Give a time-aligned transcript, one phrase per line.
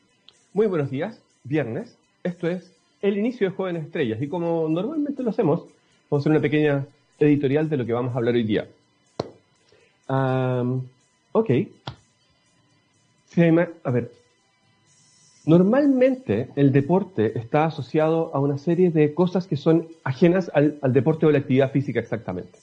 [0.53, 1.95] Muy buenos días, viernes.
[2.23, 5.59] Esto es el inicio de Jóvenes Estrellas y como normalmente lo hacemos,
[6.09, 6.83] vamos a hacer una pequeña
[7.19, 8.67] editorial de lo que vamos a hablar hoy día.
[10.07, 11.49] ok.
[13.83, 14.11] a ver,
[15.45, 20.91] normalmente el deporte está asociado a una serie de cosas que son ajenas al, al
[20.91, 22.57] deporte o la actividad física exactamente.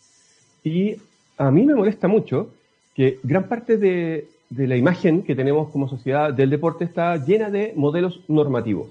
[0.64, 0.96] Y
[1.36, 2.50] a mí me molesta mucho
[2.96, 7.48] que gran parte de, de la imagen que tenemos como sociedad del deporte está llena
[7.48, 8.88] de modelos normativos.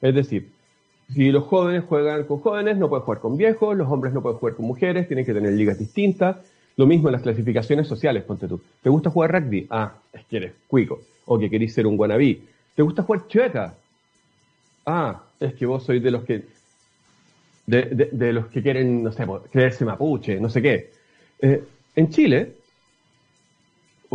[0.00, 0.48] Es decir,
[1.12, 4.38] si los jóvenes juegan con jóvenes, no pueden jugar con viejos, los hombres no pueden
[4.38, 6.36] jugar con mujeres, tienen que tener ligas distintas.
[6.76, 8.62] Lo mismo en las clasificaciones sociales, ponte tú.
[8.82, 9.66] ¿Te gusta jugar rugby?
[9.68, 11.00] Ah, es que eres cuico.
[11.26, 12.42] O que querís ser un guanabí.
[12.74, 13.74] ¿Te gusta jugar chueca?
[14.86, 16.42] Ah, es que vos sois de los que.
[17.66, 20.90] De, los que quieren, no sé, creerse mapuche, no sé qué.
[21.40, 21.62] Eh,
[21.94, 22.54] en Chile,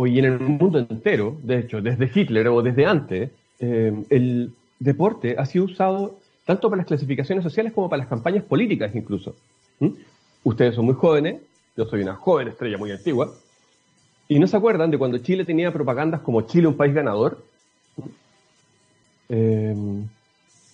[0.00, 5.34] hoy en el mundo entero, de hecho, desde Hitler o desde antes, eh, el deporte
[5.36, 9.34] ha sido usado tanto para las clasificaciones sociales como para las campañas políticas incluso.
[9.80, 9.88] ¿Mm?
[10.44, 11.40] Ustedes son muy jóvenes,
[11.76, 13.34] yo soy una joven estrella muy antigua,
[14.28, 17.42] y no se acuerdan de cuando Chile tenía propagandas como Chile un país ganador.
[19.28, 19.74] Eh,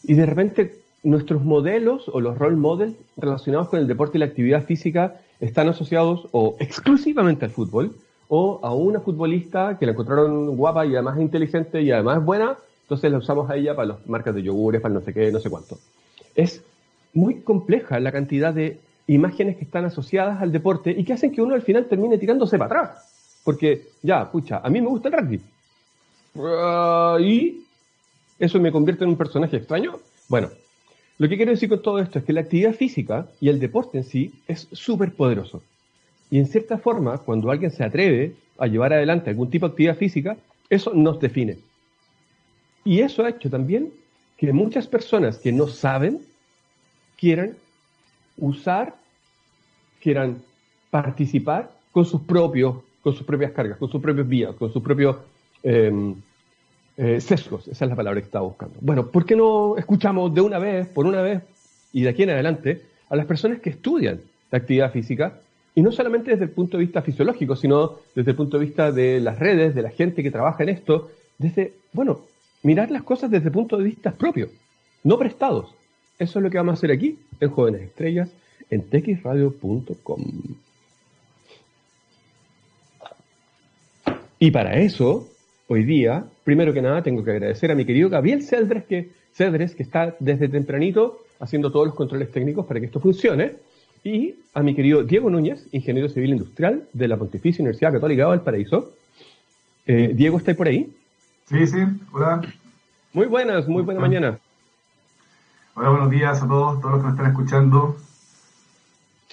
[0.02, 4.26] y de repente nuestros modelos o los role models relacionados con el deporte y la
[4.26, 7.96] actividad física están asociados o exclusivamente al fútbol
[8.28, 13.10] o a una futbolista que la encontraron guapa y además inteligente y además buena, entonces
[13.10, 15.50] la usamos a ella para las marcas de yogures, para no sé qué, no sé
[15.50, 15.78] cuánto.
[16.34, 16.62] Es
[17.12, 21.42] muy compleja la cantidad de imágenes que están asociadas al deporte y que hacen que
[21.42, 23.40] uno al final termine tirándose para atrás.
[23.44, 25.40] Porque, ya, pucha, a mí me gusta el rugby.
[26.36, 27.62] Ah, y
[28.38, 29.98] eso me convierte en un personaje extraño.
[30.28, 30.48] Bueno,
[31.18, 33.98] lo que quiero decir con todo esto es que la actividad física y el deporte
[33.98, 35.62] en sí es súper poderoso.
[36.34, 39.96] Y en cierta forma, cuando alguien se atreve a llevar adelante algún tipo de actividad
[39.96, 40.36] física,
[40.68, 41.58] eso nos define.
[42.84, 43.92] Y eso ha hecho también
[44.36, 46.22] que muchas personas que no saben
[47.16, 47.54] quieran
[48.36, 48.96] usar,
[50.02, 50.42] quieran
[50.90, 55.18] participar con sus propios, con sus propias cargas, con sus propios vías, con sus propios
[55.62, 56.16] em,
[56.96, 57.68] eh, sesgos.
[57.68, 58.74] Esa es la palabra que estaba buscando.
[58.80, 61.44] Bueno, ¿por qué no escuchamos de una vez, por una vez
[61.92, 65.38] y de aquí en adelante, a las personas que estudian la actividad física
[65.74, 68.92] y no solamente desde el punto de vista fisiológico, sino desde el punto de vista
[68.92, 72.20] de las redes, de la gente que trabaja en esto, desde, bueno,
[72.62, 74.48] mirar las cosas desde el punto de vista propio,
[75.02, 75.74] no prestados.
[76.18, 78.30] Eso es lo que vamos a hacer aquí, en Jóvenes Estrellas,
[78.70, 80.22] en texradio.com.
[84.38, 85.28] Y para eso,
[85.66, 89.74] hoy día, primero que nada, tengo que agradecer a mi querido Gabriel Cedres, que, Cedres,
[89.74, 93.56] que está desde tempranito haciendo todos los controles técnicos para que esto funcione
[94.04, 98.28] y a mi querido Diego Núñez, ingeniero civil industrial de la Pontificia Universidad Católica de
[98.28, 98.92] Valparaíso.
[99.86, 100.94] Eh, Diego, ¿está por ahí?
[101.46, 101.78] Sí, sí,
[102.12, 102.42] hola.
[103.14, 104.38] Muy buenas, muy buena mañana.
[105.74, 107.96] Hola, buenos días a todos, todos los que me están escuchando.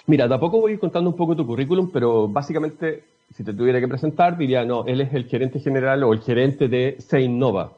[0.06, 3.78] Mira, tampoco voy a ir contando un poco tu currículum, pero básicamente, si te tuviera
[3.78, 7.72] que presentar, diría, no, él es el gerente general o el gerente de Seinnova,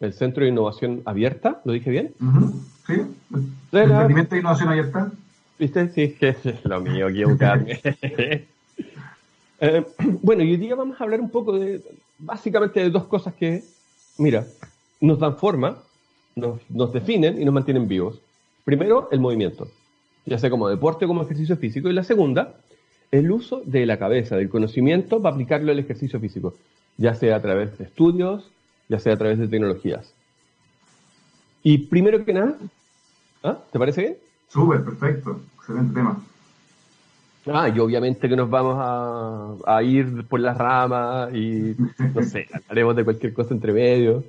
[0.00, 2.14] el Centro de Innovación Abierta, ¿lo dije bien?
[2.86, 2.94] Sí,
[3.72, 5.12] el Emprendimiento de Innovación Abierta.
[5.58, 5.88] ¿Viste?
[5.90, 7.80] Sí, que es lo mío, equivocarme.
[9.60, 9.84] eh,
[10.22, 11.80] bueno, y hoy día vamos a hablar un poco de,
[12.18, 13.62] básicamente, de dos cosas que,
[14.18, 14.46] mira,
[15.00, 15.78] nos dan forma,
[16.34, 18.20] nos, nos definen y nos mantienen vivos.
[18.64, 19.68] Primero, el movimiento,
[20.24, 21.88] ya sea como deporte o como ejercicio físico.
[21.88, 22.54] Y la segunda,
[23.10, 26.54] el uso de la cabeza, del conocimiento para aplicarlo al ejercicio físico,
[26.96, 28.50] ya sea a través de estudios,
[28.88, 30.12] ya sea a través de tecnologías.
[31.62, 32.58] Y primero que nada,
[33.42, 33.58] ¿ah?
[33.70, 34.16] ¿te parece bien?
[34.54, 35.40] Súper, perfecto.
[35.58, 36.22] Excelente tema.
[37.46, 41.74] Ah, y obviamente que nos vamos a, ir por las ramas y,
[42.14, 44.22] no sé, hablaremos de cualquier cosa entre medio.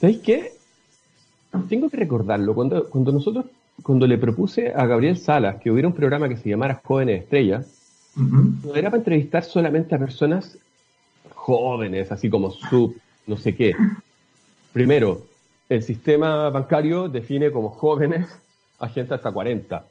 [0.00, 0.52] ¿Sabéis qué?
[1.68, 2.54] Tengo que recordarlo.
[2.54, 3.46] Cuando, cuando nosotros,
[3.82, 7.66] cuando le propuse a Gabriel Salas que hubiera un programa que se llamara Jóvenes Estrellas,
[8.14, 10.56] no era para entrevistar solamente a personas
[11.34, 12.94] jóvenes, así como sub,
[13.26, 13.74] no sé qué.
[14.72, 15.26] Primero,
[15.68, 18.28] el sistema bancario define como jóvenes
[18.80, 19.84] a gente hasta 40.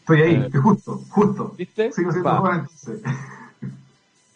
[0.00, 1.54] Estoy ahí, eh, justo, justo.
[1.56, 1.90] ¿Viste?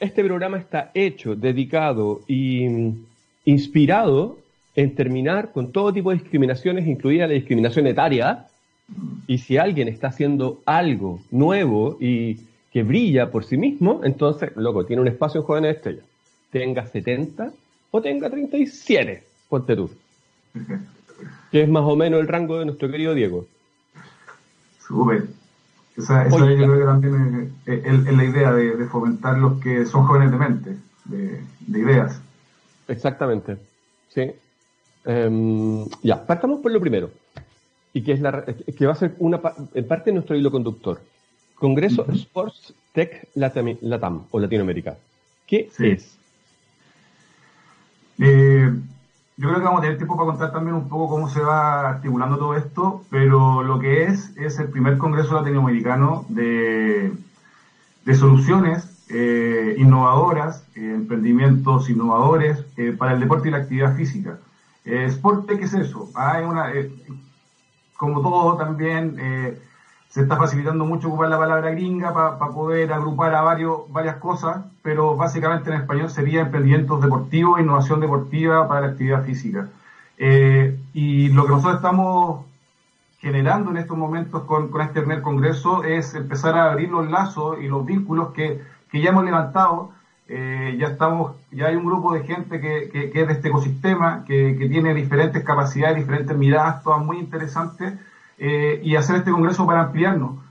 [0.01, 2.95] Este programa está hecho, dedicado y
[3.45, 4.39] inspirado
[4.75, 8.47] en terminar con todo tipo de discriminaciones, incluida la discriminación etaria.
[9.27, 12.41] Y si alguien está haciendo algo nuevo y
[12.73, 16.05] que brilla por sí mismo, entonces, loco, tiene un espacio en Jóvenes Estrellas.
[16.51, 17.53] Tenga 70
[17.91, 19.91] o tenga 37, ponte tú
[21.51, 23.47] que es más o menos el rango de nuestro querido Diego.
[24.81, 25.29] Súper.
[25.97, 30.33] Esa, esa yo creo que también es, la idea de, fomentar los que son jóvenes
[30.33, 30.77] de mente.
[31.05, 32.21] de, ideas.
[32.89, 33.57] Exactamente,
[34.09, 34.33] sí.
[35.05, 37.11] Em, ya, partamos por lo primero,
[37.93, 39.41] y que, es la, que va a ser una,
[39.75, 41.01] en parte nuestro hilo conductor.
[41.55, 44.97] Congreso Sports Tech Latam, o Latinoamérica.
[45.47, 46.19] ¿Qué es?
[48.19, 48.73] Eh,
[49.37, 51.89] yo creo que vamos a tener tiempo para contar también un poco cómo se va
[51.89, 57.13] articulando todo esto, pero lo que es es el primer Congreso Latinoamericano de,
[58.05, 62.65] de soluciones eh, innovadoras, eh, emprendimientos innovadores
[62.99, 64.39] para el deporte y la actividad física.
[64.85, 66.11] Sport Tech es eso.
[66.15, 66.69] Hay una,
[67.97, 69.17] como todo también
[70.15, 74.59] se está facilitando mucho ocupar la palabra gringa para poder agrupar a varios, varias cosas,
[74.81, 79.71] pero básicamente en español sería emprendimientos deportivos, innovación deportiva para la actividad física.
[80.17, 82.45] Eh, y lo que nosotros estamos
[83.19, 87.67] generando en estos momentos con, este primer congreso es empezar a abrir los lazos y
[87.67, 88.63] los vínculos que,
[88.93, 89.91] que ya hemos levantado.
[90.29, 93.49] Eh, ya estamos, ya hay un grupo de gente que, que, que es de este
[93.49, 97.95] ecosistema, que, que tiene diferentes capacidades, diferentes miradas, todas muy interesantes
[98.39, 100.43] eh, y hacer este congreso para ampliarnos.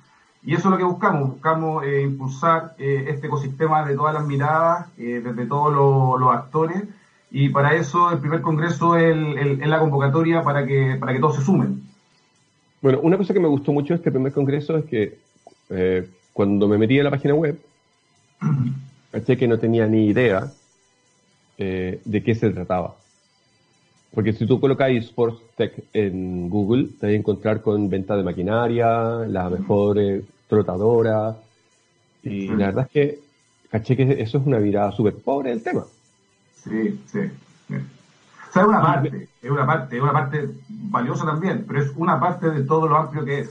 [0.45, 4.25] Y eso es lo que buscamos, buscamos eh, impulsar eh, este ecosistema de todas las
[4.25, 6.83] miradas, desde todos los, actores,
[7.31, 9.15] y para eso el primer congreso es,
[9.65, 11.83] la convocatoria para que, para que todos se sumen.
[12.81, 15.17] Bueno, una cosa que me gustó mucho de este primer congreso es que
[16.33, 17.57] cuando me metí a la página web,
[19.11, 20.51] pensé que no tenía ni idea
[21.57, 22.95] de qué se trataba.
[24.13, 28.23] Porque si tú colocas Sports Tech en Google, te vas a encontrar con venta de
[28.23, 31.35] maquinaria, la mejor eh, trotadora.
[32.21, 33.19] Y la verdad es que
[33.71, 35.83] caché que eso es una virada súper pobre del tema.
[36.63, 37.19] Sí, sí.
[37.19, 41.91] O sea, es una parte, es una parte, es una parte valiosa también, pero es
[41.95, 43.49] una parte de todo lo amplio que es.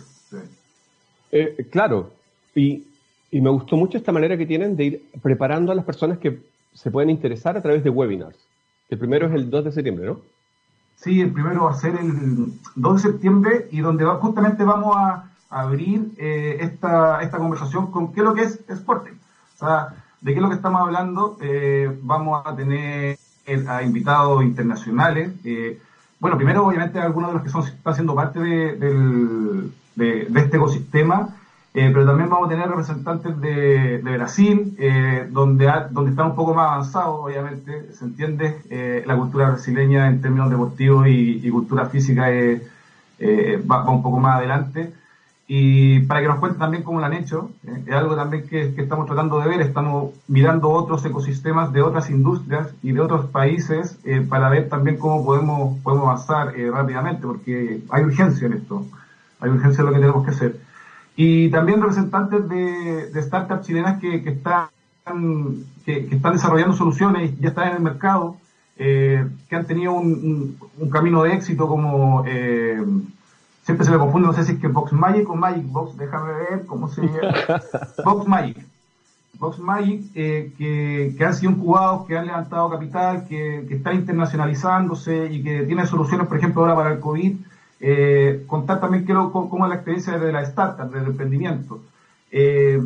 [1.33, 2.13] Eh, claro,
[2.55, 2.85] y,
[3.33, 6.39] y me gustó mucho esta manera que tienen de ir preparando a las personas que
[6.73, 8.39] se pueden interesar a través de webinars.
[8.89, 10.32] El primero es el 2 de septiembre, ¿no?
[11.03, 14.97] Sí, el primero va a ser el 2 de septiembre y donde va, justamente vamos
[14.97, 19.15] a abrir eh, esta, esta conversación con qué es lo que es Sporting.
[19.57, 21.39] O sea, de qué es lo que estamos hablando.
[21.41, 23.19] Eh, vamos a tener
[23.67, 25.33] a invitados internacionales.
[25.43, 25.81] Eh,
[26.21, 28.77] bueno, primero, obviamente, algunos de los que son, están siendo parte de,
[29.97, 31.35] de, de este ecosistema
[31.75, 36.53] eh, pero también vamos a tener representantes de, Brasil, eh, donde, donde está un poco
[36.53, 42.27] más avanzado, obviamente, se entiende, eh, la cultura brasileña en términos deportivos y, cultura física
[43.71, 44.93] va, un poco más adelante.
[45.49, 47.51] Y para que nos cuenten también cómo lo han hecho,
[47.87, 52.11] es algo también que, que, estamos tratando de ver, estamos mirando otros ecosistemas de otras
[52.11, 53.99] industrias y de otros países
[54.29, 58.87] para ver también cómo podemos, podemos avanzar rápidamente, porque hay urgencia en esto,
[59.41, 60.72] hay urgencia en lo que tenemos que hacer.
[61.17, 64.69] Y también representantes de, de startups chilenas que, que están,
[65.85, 68.37] que, están desarrollando soluciones y ya están en el mercado,
[68.79, 72.83] eh, que han tenido un, un, camino de éxito como, eh,
[73.63, 76.33] siempre se me confunde, no sé si es que Box Magic o Magic Box, déjame
[76.33, 77.61] ver cómo se llama.
[78.05, 78.67] Box Magic.
[79.39, 83.97] Box Magic, eh, que, que, han sido incubados, que han levantado capital, que, que están
[83.97, 87.37] internacionalizándose y que tienen soluciones, por ejemplo, ahora para el COVID
[87.85, 91.81] eh, contar también qué, cómo es la experiencia de la startup, del emprendimiento.
[92.31, 92.81] Eh,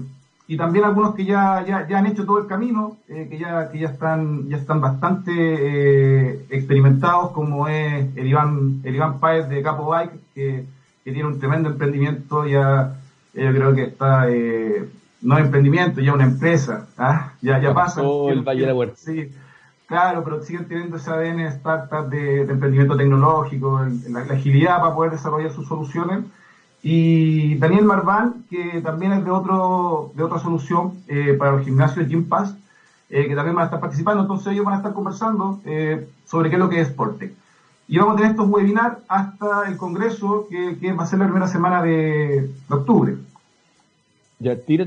[0.49, 3.71] y también algunos que ya, ya, ya, han hecho todo el camino, eh, que, ya,
[3.71, 9.49] que ya, están, ya están bastante eh, experimentados, como es el Iván, el Iván Páez
[9.51, 10.65] de Capo Bike, que,
[11.05, 12.97] que tiene un tremendo emprendimiento, ya
[13.35, 14.27] yo creo que está,
[15.21, 17.33] no emprendimiento, ya una empresa, ¿ah?
[17.43, 18.01] ya, ya pasa.
[18.31, 18.97] el Valle de la Huerta.
[18.97, 19.31] Sí,
[19.87, 25.53] Claro, pero siguen teniendo ese ADN startup de, emprendimiento tecnológico, la, agilidad para poder desarrollar
[25.53, 26.25] sus soluciones.
[26.83, 32.09] Y Daniel Marván, que también es de otro de otra solución eh, para los gimnasios
[32.09, 32.55] Gym Pass,
[33.11, 34.23] eh, que también van a estar participando.
[34.23, 37.33] Entonces ellos van a estar conversando eh, sobre qué es lo que es Sportec.
[37.87, 41.47] Y vamos a tener estos webinars hasta el congreso, que va a ser la primera
[41.47, 43.17] semana de octubre.
[44.39, 44.87] Ya, tira,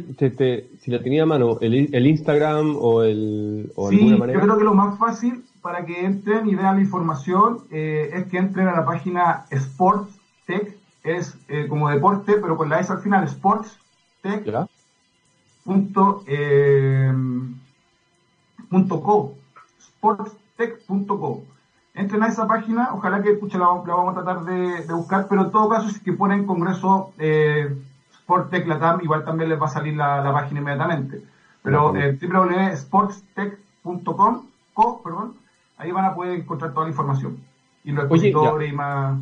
[0.80, 3.72] si la tenía a mano, el, el Instagram o el.
[3.76, 4.40] O sí, alguna manera.
[4.40, 8.28] yo creo que lo más fácil para que entren y vean la información eh, es
[8.28, 12.92] que entren a la página Sports Tech, es eh, como deporte, pero con la S
[12.92, 13.78] al final, Sports
[14.22, 14.46] Tech.
[15.64, 17.14] Punto, eh,
[18.70, 19.36] punto co,
[19.82, 21.44] sportstech.co.
[21.96, 25.28] Entren a esa página, ojalá que escuchen la, la, vamos a tratar de, de, buscar,
[25.28, 27.76] pero en todo caso, es que ponen Congreso eh,
[28.30, 31.24] Sportstech Latam, igual también les va a salir la, página inmediatamente.
[31.64, 34.46] Pero eh, www.sportstech.com,
[35.04, 35.34] perdón,
[35.78, 37.40] ahí van a poder encontrar toda la información.
[37.84, 39.20] Y los expositores y más.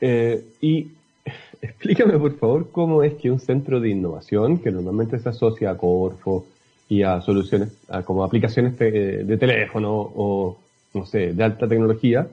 [0.00, 0.92] Eh, y
[1.60, 5.76] explícame, por favor, cómo es que un centro de innovación, que normalmente se asocia a
[5.76, 6.46] Corfo
[6.88, 7.72] y a soluciones,
[8.04, 10.56] como aplicaciones de teléfono o,
[10.94, 12.28] no sé, de alta tecnología,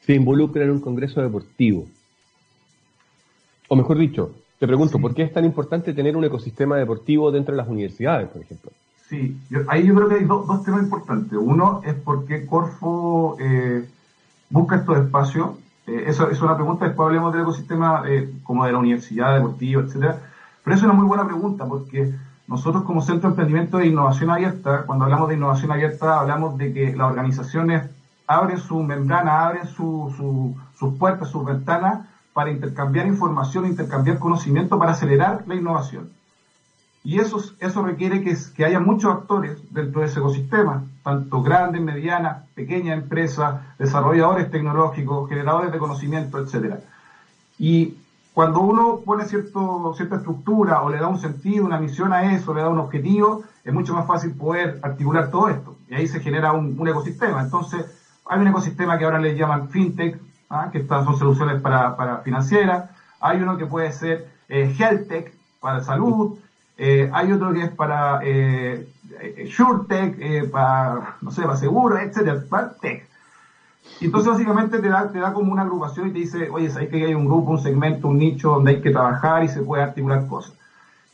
[0.00, 1.86] se involucra en un congreso deportivo.
[3.68, 7.52] O mejor dicho, te pregunto, ¿por qué es tan importante tener un ecosistema deportivo dentro
[7.52, 8.70] de las universidades, por ejemplo?
[9.08, 11.38] Sí, ahí yo creo que hay dos temas importantes.
[11.40, 13.86] Uno es por qué Corfo eh,
[14.50, 15.50] busca estos espacios.
[15.86, 19.82] Eh, eso es una pregunta, después hablemos del ecosistema eh, como de la universidad deportiva,
[19.82, 20.18] etcétera.
[20.64, 22.14] Pero es una muy buena pregunta porque
[22.48, 26.72] nosotros como Centro de Emprendimiento de Innovación Abierta, cuando hablamos de innovación abierta, hablamos de
[26.72, 27.84] que las organizaciones
[28.26, 32.06] abren su membrana, abren sus puertas, sus ventanas
[32.36, 36.10] para intercambiar información, intercambiar conocimiento para acelerar la innovación.
[37.02, 41.80] Y eso, eso requiere que, que haya muchos actores dentro de ese ecosistema, tanto grandes,
[41.80, 46.74] medianas, pequeñas empresas, desarrolladores tecnológicos, generadores de conocimiento, etc.
[47.58, 47.96] Y
[48.34, 52.52] cuando uno pone cierto, cierta estructura o le da un sentido, una misión a eso,
[52.52, 55.74] le da un objetivo, es mucho más fácil poder articular todo esto.
[55.88, 57.40] Y ahí se genera un, ecosistema.
[57.40, 57.86] Entonces,
[58.26, 60.68] hay un ecosistema que ahora le llaman fintech, ¿ah?
[60.70, 62.90] que estas son soluciones para, para financieras.
[63.20, 66.38] Hay uno que puede ser eh, health tech para salud.
[66.78, 68.86] Eh, hay otro que es para eh,
[69.20, 72.42] eh SureTech, eh, para, no sé, para seguro, etcétera,
[72.80, 73.06] tech.
[74.00, 77.04] Entonces básicamente te da, te da como una agrupación y te dice, oye, sabes que
[77.04, 80.26] hay un grupo, un segmento, un nicho donde hay que trabajar y se puede articular
[80.26, 80.54] cosas.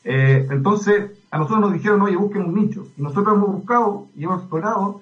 [0.05, 2.89] Entonces, a nosotros nos dijeron, oye, busquen un nicho.
[2.97, 5.01] Nosotros hemos buscado y hemos explorado.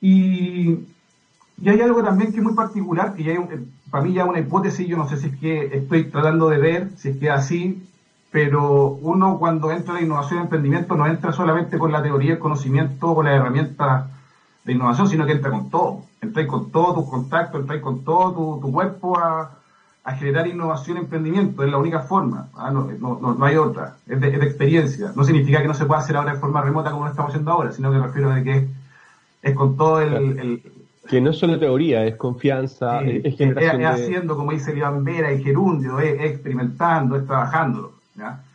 [0.00, 0.80] Y,
[1.62, 3.38] y hay algo también que es muy particular, que ya hay
[3.88, 6.90] para mí ya una hipótesis, yo no sé si es que estoy tratando de ver,
[6.96, 7.88] si es que es así,
[8.32, 12.32] pero uno cuando entra en la innovación y emprendimiento no entra solamente con la teoría,
[12.32, 14.06] el conocimiento, con las herramientas
[14.64, 16.02] de innovación, sino que entra con todo.
[16.20, 19.58] Entra con todos tus contactos, entra con todo tu, cuerpo a,
[20.18, 21.62] generar innovación y emprendimiento.
[21.62, 22.70] Es la única forma, ¿ah?
[22.70, 23.96] no, no, hay otra.
[24.08, 25.12] Es de, experiencia.
[25.14, 27.52] No significa que no se pueda hacer ahora de forma remota como lo estamos haciendo
[27.52, 28.68] ahora, sino que me refiero a que
[29.42, 30.62] es, con todo el,
[31.08, 35.32] que no es solo teoría, es confianza, es, generación es, haciendo, como dice Iván Vera,
[35.32, 37.92] y gerundio, es, experimentando, es trabajándolo.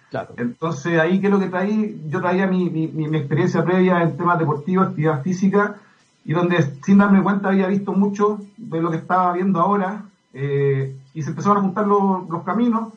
[0.10, 0.30] Claro.
[0.38, 4.40] Entonces ahí que lo que traí, yo traía mi, mi, mi, experiencia previa en temas
[4.40, 5.76] deportivos, actividad física,
[6.24, 10.96] y donde sin darme cuenta había visto mucho de lo que estaba viendo ahora, eh,
[11.14, 12.94] y se empezaron a juntar los, los caminos.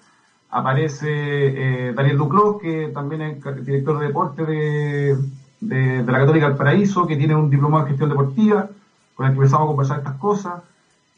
[0.51, 5.17] Aparece eh, Daniel Duclos, que también es director de deporte de,
[5.61, 8.69] de, la Católica del Paraíso, que tiene un diplomado en gestión deportiva,
[9.21, 10.63] con el que empezamos a conversar estas cosas,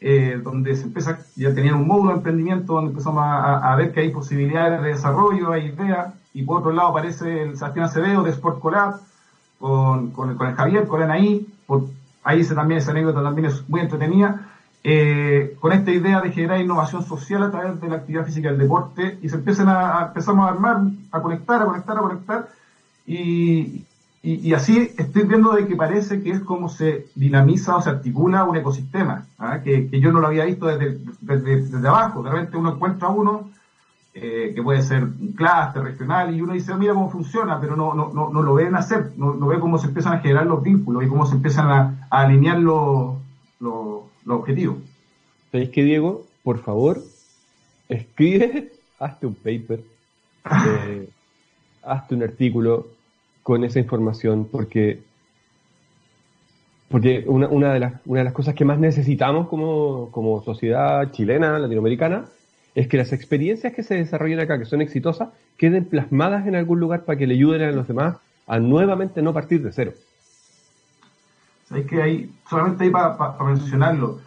[0.01, 4.01] eh, donde se empieza, ya tenían un módulo de emprendimiento, donde empezamos a, ver que
[4.01, 8.31] hay posibilidades de desarrollo, hay ideas, y por otro lado aparece el Sebastián Acevedo de
[8.31, 8.99] Sport Collab,
[9.57, 11.85] con, con, el, Javier, con Anaí, por,
[12.25, 14.49] ahí ese también, esa anécdota también es muy entretenida,
[14.83, 18.51] eh, con esta idea de generar innovación social a través de la actividad física y
[18.51, 19.69] el deporte, y se empiezan
[20.07, 22.49] empezamos a armar, a conectar, a conectar, a conectar,
[23.07, 23.85] y,
[24.25, 28.45] y, así estoy viendo de que parece que es como se dinamiza o se articula
[28.45, 29.59] un ecosistema, ¿ah?
[29.61, 33.09] que, que, yo no lo había visto desde, desde, desde abajo, de repente uno encuentra
[33.09, 33.49] uno
[34.13, 37.93] eh, que puede ser un clúster regional, y uno dice, mira cómo funciona, pero no,
[37.93, 40.63] no, no, no lo ven hacer, no, no, ve cómo se empiezan a generar los
[40.63, 43.15] vínculos y cómo se empiezan a, alinear los,
[43.59, 44.77] los, objetivos.
[45.51, 46.25] ¿Sabéis que, Diego?
[46.43, 47.01] Por favor,
[47.89, 49.83] escribe, hazte un paper,
[50.87, 51.09] eh,
[51.83, 52.87] hazte un artículo
[53.43, 55.01] con esa información, porque
[56.89, 61.11] porque una, una, de las, una de las cosas que más necesitamos como, como sociedad
[61.11, 62.25] chilena, latinoamericana,
[62.75, 66.79] es que las experiencias que se desarrollan acá, que son exitosas, queden plasmadas en algún
[66.79, 69.93] lugar para que le ayuden a los demás a nuevamente no partir de cero.
[71.67, 74.19] Sabéis que hay, solamente ahí para mencionarlo,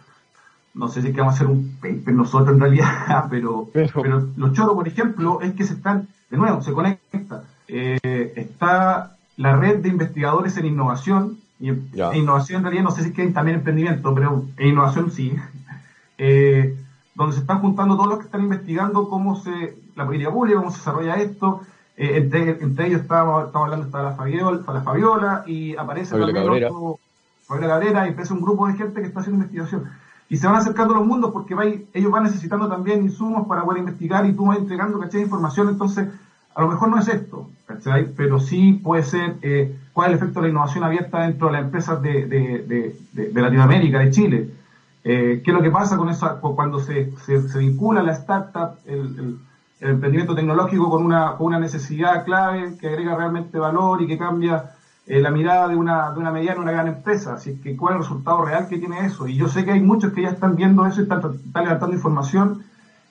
[0.73, 4.27] no sé si es que vamos a hacer un paper nosotros en realidad, pero, pero,
[4.35, 7.43] los choros, por ejemplo, es que se están, de nuevo, se conecta.
[7.67, 11.69] Eh, está la red de investigadores en innovación, y
[12.13, 15.35] innovación en realidad no sé si es que hay también emprendimiento, pero en innovación sí.
[16.19, 16.75] Eh,
[17.13, 20.71] donde se están juntando todos los que están investigando cómo se, la política pública, cómo
[20.71, 21.61] se desarrolla esto.
[21.95, 26.67] Eh, entre, entre, ellos estábamos, hablando, está la Fabiola, la Fabiola y aparece también Cabrera.
[26.69, 26.99] otro,
[27.45, 29.91] Fabiola Cabrera, y aparece un grupo de gente que está haciendo investigación.
[30.29, 33.79] Y se van acercando los mundos porque va, ellos van necesitando también insumos para poder
[33.79, 35.21] investigar y tú vas entregando, ¿cachai?
[35.21, 36.07] Información, entonces
[36.53, 37.49] a lo mejor no es esto,
[38.15, 41.53] Pero sí puede ser eh, cuál es el efecto de la innovación abierta dentro de
[41.53, 44.49] las empresas de, de, de, Latinoamérica, de Chile.
[45.03, 49.37] Eh, ¿Qué es lo que pasa con eso cuando se, se, vincula la startup, el,
[49.79, 54.71] emprendimiento tecnológico con una, una necesidad clave que agrega realmente valor y que cambia
[55.05, 57.33] eh, la mirada de una, de una mediana una gran empresa?
[57.33, 59.27] Así que, ¿cuál es el resultado real que tiene eso?
[59.27, 61.21] Y yo sé que hay muchos que ya están viendo eso y están,
[61.55, 62.63] levantando información.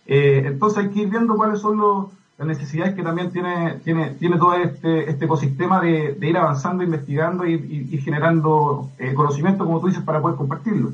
[0.07, 2.07] Eh, entonces hay que ir viendo cuáles son los,
[2.39, 7.47] las necesidades que también tiene, tiene, tiene todo este, este ecosistema de, ir avanzando, investigando
[7.47, 10.93] y, generando eh, conocimiento, como tú dices, para poder compartirlo.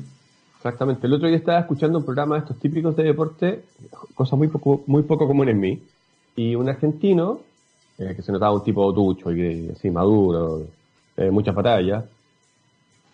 [0.55, 1.05] Exactamente.
[1.05, 3.63] El otro día estaba escuchando un programa de estos típicos de deporte,
[4.15, 5.83] cosa muy poco, muy poco común en mí,
[6.37, 7.41] y un argentino,
[7.97, 10.61] eh, que se notaba un tipo ducho y así maduro,
[11.17, 12.05] eh, muchas batallas,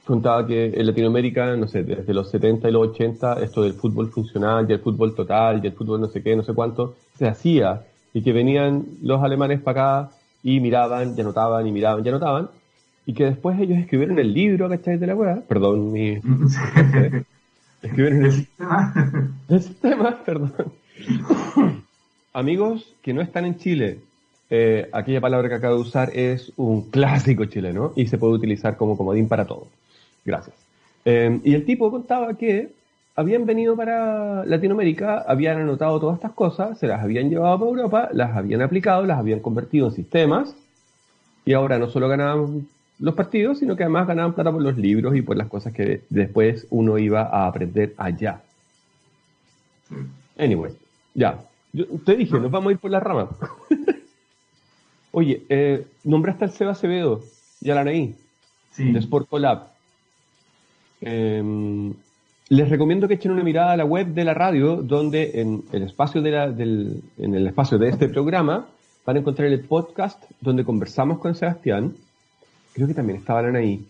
[0.05, 4.09] contaba que en Latinoamérica, no sé, desde los 70 y los 80, esto del fútbol
[4.09, 7.27] funcional y el fútbol total y el fútbol no sé qué, no sé cuánto, se
[7.27, 7.81] hacía
[8.19, 10.11] y que venían los alemanes para acá
[10.43, 12.49] y miraban, y anotaban, y miraban, y anotaban,
[13.05, 14.97] y que después ellos escribieron el libro, ¿cachai?
[14.97, 16.19] De la weá, perdón, mi...
[17.81, 18.93] escribieron el sistema.
[19.47, 20.53] El sistema, perdón.
[22.33, 23.99] Amigos que no están en Chile,
[24.49, 28.75] eh, aquella palabra que acabo de usar es un clásico chileno y se puede utilizar
[28.75, 29.67] como comodín para todo.
[30.25, 30.57] Gracias.
[31.05, 32.73] Eh, y el tipo contaba que
[33.19, 38.09] habían venido para Latinoamérica, habían anotado todas estas cosas, se las habían llevado para Europa,
[38.13, 40.55] las habían aplicado, las habían convertido en sistemas
[41.43, 42.65] y ahora no solo ganaban
[42.97, 46.03] los partidos, sino que además ganaban plata por los libros y por las cosas que
[46.09, 48.41] después uno iba a aprender allá.
[50.38, 50.71] Anyway,
[51.13, 51.41] ya.
[51.73, 53.31] Yo te dije, nos vamos a ir por la rama.
[55.11, 57.21] Oye, eh, nombraste al Seba Acevedo
[57.59, 58.15] y a la Anaí
[58.77, 59.67] de Sport Collab.
[61.01, 61.91] Eh,
[62.50, 65.84] les recomiendo que echen una mirada a la web de la radio, donde en el
[65.84, 68.65] espacio de, la, del, en el espacio de este programa
[69.06, 71.94] van a encontrar el podcast donde conversamos con Sebastián.
[72.74, 73.86] Creo que también estaban ahí.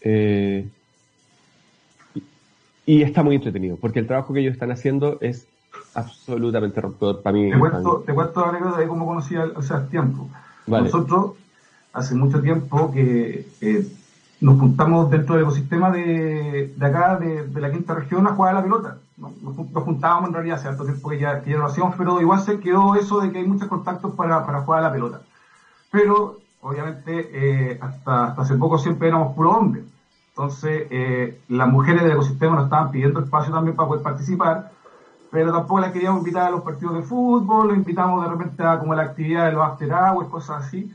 [0.00, 0.66] Eh,
[2.86, 5.46] y, está muy entretenido, porque el trabajo que ellos están haciendo es
[5.94, 7.50] absolutamente rompedor para mí.
[7.50, 10.14] Te cuento, te cuento anécdota de cómo conocí a, Sebastián.
[10.66, 11.32] Nosotros,
[11.92, 13.86] hace mucho tiempo que eh,
[14.40, 18.58] nos juntamos dentro del ecosistema de, de acá, de, la quinta región, a jugar a
[18.58, 18.96] la pelota.
[19.16, 19.34] Nos,
[19.84, 21.58] juntábamos en realidad hace tanto tiempo que ya, que ya
[21.96, 24.92] pero igual se quedó eso de que hay muchos contactos para, para jugar a la
[24.92, 25.20] pelota.
[25.90, 29.84] Pero, obviamente, eh, hasta, hasta hace poco siempre éramos puro hombres.
[30.30, 34.68] Entonces, eh, las mujeres del ecosistema nos estaban pidiendo espacio también para poder participar,
[35.30, 38.78] pero tampoco las queríamos invitar a los partidos de fútbol, lo invitamos de repente a
[38.78, 40.92] como la actividad de los after hours, cosas así.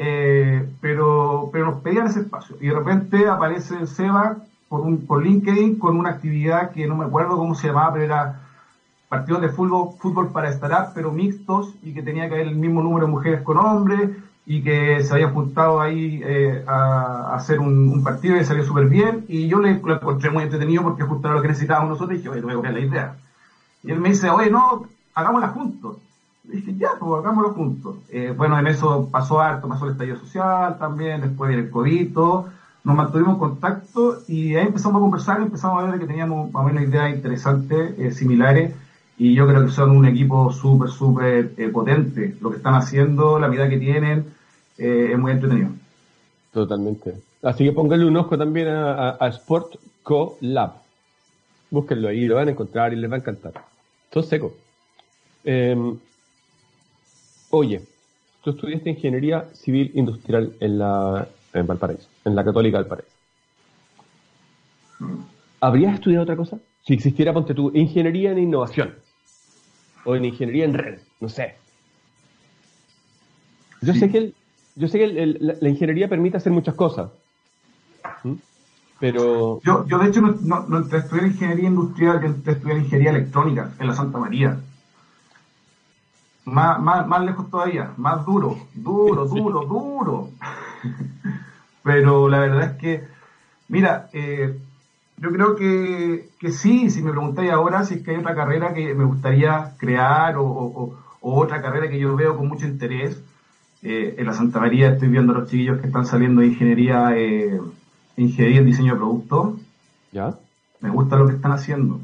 [0.00, 2.56] Eh, pero, pero nos pedían ese espacio.
[2.60, 4.36] Y de repente aparece Seba
[4.68, 8.04] por, un, por LinkedIn con una actividad que no me acuerdo cómo se llamaba, pero
[8.04, 8.40] era
[9.08, 12.80] partidos de fútbol, fútbol para estar pero mixtos, y que tenía que haber el mismo
[12.82, 14.10] número de mujeres con hombres,
[14.46, 19.24] y que se había apuntado ahí eh, a, hacer un, partido y salió súper bien.
[19.28, 22.28] Y yo le, encontré muy entretenido porque justo era lo que necesitábamos nosotros, y dije,
[22.28, 23.16] oye, voy a la idea.
[23.82, 25.98] Y él me dice, oye, no, hagámosla juntos
[26.48, 27.96] dije, ya, pues hagámoslo juntos.
[28.10, 32.16] Eh, bueno, en eso pasó harto, pasó el estallido social también, después viene el COVID,
[32.84, 36.64] nos mantuvimos en contacto y ahí empezamos a conversar empezamos a ver que teníamos más
[36.64, 38.74] o menos ideas interesantes, eh, similares,
[39.18, 42.36] y yo creo que son un equipo súper, súper eh, potente.
[42.40, 44.26] Lo que están haciendo, la vida que tienen,
[44.76, 45.70] es muy entretenido.
[46.52, 47.14] Totalmente.
[47.42, 50.74] Así que pónganle un ojo también a, Sport Co Lab.
[51.70, 53.52] Búsquenlo ahí, lo van a encontrar y les va a encantar.
[54.10, 54.54] Todo seco.
[55.44, 55.76] Eh,
[57.50, 57.82] Oye,
[58.42, 63.16] tú estudiaste ingeniería civil industrial en la en Valparaíso, en la Católica Valparaíso.
[65.60, 66.58] ¿Habrías estudiado otra cosa?
[66.84, 68.94] Si existiera, ponte tú, ingeniería en innovación.
[70.04, 71.56] O en ingeniería en red, no sé.
[73.80, 74.32] Yo sé que,
[74.76, 75.06] yo sé que
[75.38, 77.10] la, ingeniería permite hacer muchas cosas.
[79.00, 79.60] Pero.
[79.62, 83.86] Yo, yo de hecho, no, no, no estudiar ingeniería industrial, a estudiar ingeniería electrónica en
[83.86, 84.58] la Santa María
[86.52, 90.30] más, más, más lejos todavía, más duro, duro, duro, duro.
[91.82, 93.04] Pero la verdad es que,
[93.68, 94.58] mira, eh,
[95.16, 98.74] yo creo que, que, sí, si me preguntáis ahora si es que hay otra carrera
[98.74, 103.20] que me gustaría crear o, otra carrera que yo veo con mucho interés.
[103.82, 107.16] Eh, en la Santa María estoy viendo a los chiquillos que están saliendo de ingeniería,
[107.16, 107.60] eh,
[108.16, 109.54] ingeniería en diseño de productos.
[110.10, 110.34] ¿Ya?
[110.80, 112.00] Me gusta lo que están haciendo.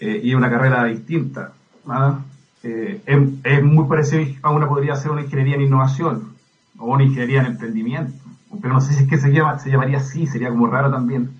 [0.00, 1.52] y es una carrera distinta.
[1.86, 2.20] ¿ah?
[2.68, 3.00] Eh,
[3.44, 6.34] es, muy parecido a una podría ser una ingeniería en innovación
[6.78, 8.12] o una ingeniería en emprendimiento.
[8.60, 11.30] Pero no sé si es que se, llama, se llamaría así, sería como raro también.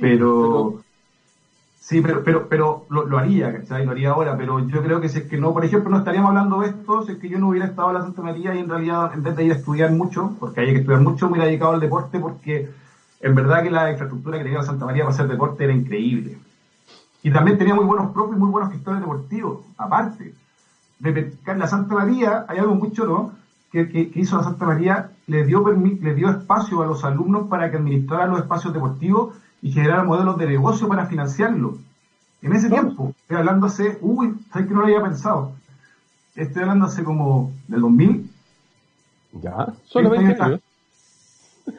[0.00, 0.82] pero,
[1.78, 3.84] sí, pero, pero, pero lo, haría, ¿cachai?
[3.84, 6.30] Lo haría ahora, pero yo creo que si es que no, por ejemplo, no estaríamos
[6.30, 8.58] hablando de esto, si es que yo no hubiera estado en la Santa María y
[8.58, 11.32] en realidad, en vez de ir a estudiar mucho, porque hay que estudiar mucho, me
[11.32, 12.70] hubiera dedicado al deporte porque
[13.20, 16.38] en verdad que la infraestructura que tenía la Santa María para hacer deporte era increíble.
[17.22, 20.34] Y también tenía muy buenos propios y muy buenos gestores deportivos, aparte.
[20.98, 23.32] De la Santa María, hay algo muy choro
[23.72, 27.70] que, que, hizo la Santa María, le dio, le dio espacio a los alumnos para
[27.70, 31.78] que administraran los espacios deportivos y generaran modelos de negocio para financiarlo.
[32.42, 35.52] En ese tiempo, estoy hablando hace, uy, sabes que no lo había pensado.
[36.34, 38.30] estoy hablando hace como del 2000.
[39.42, 40.60] Ya, solo 20 años.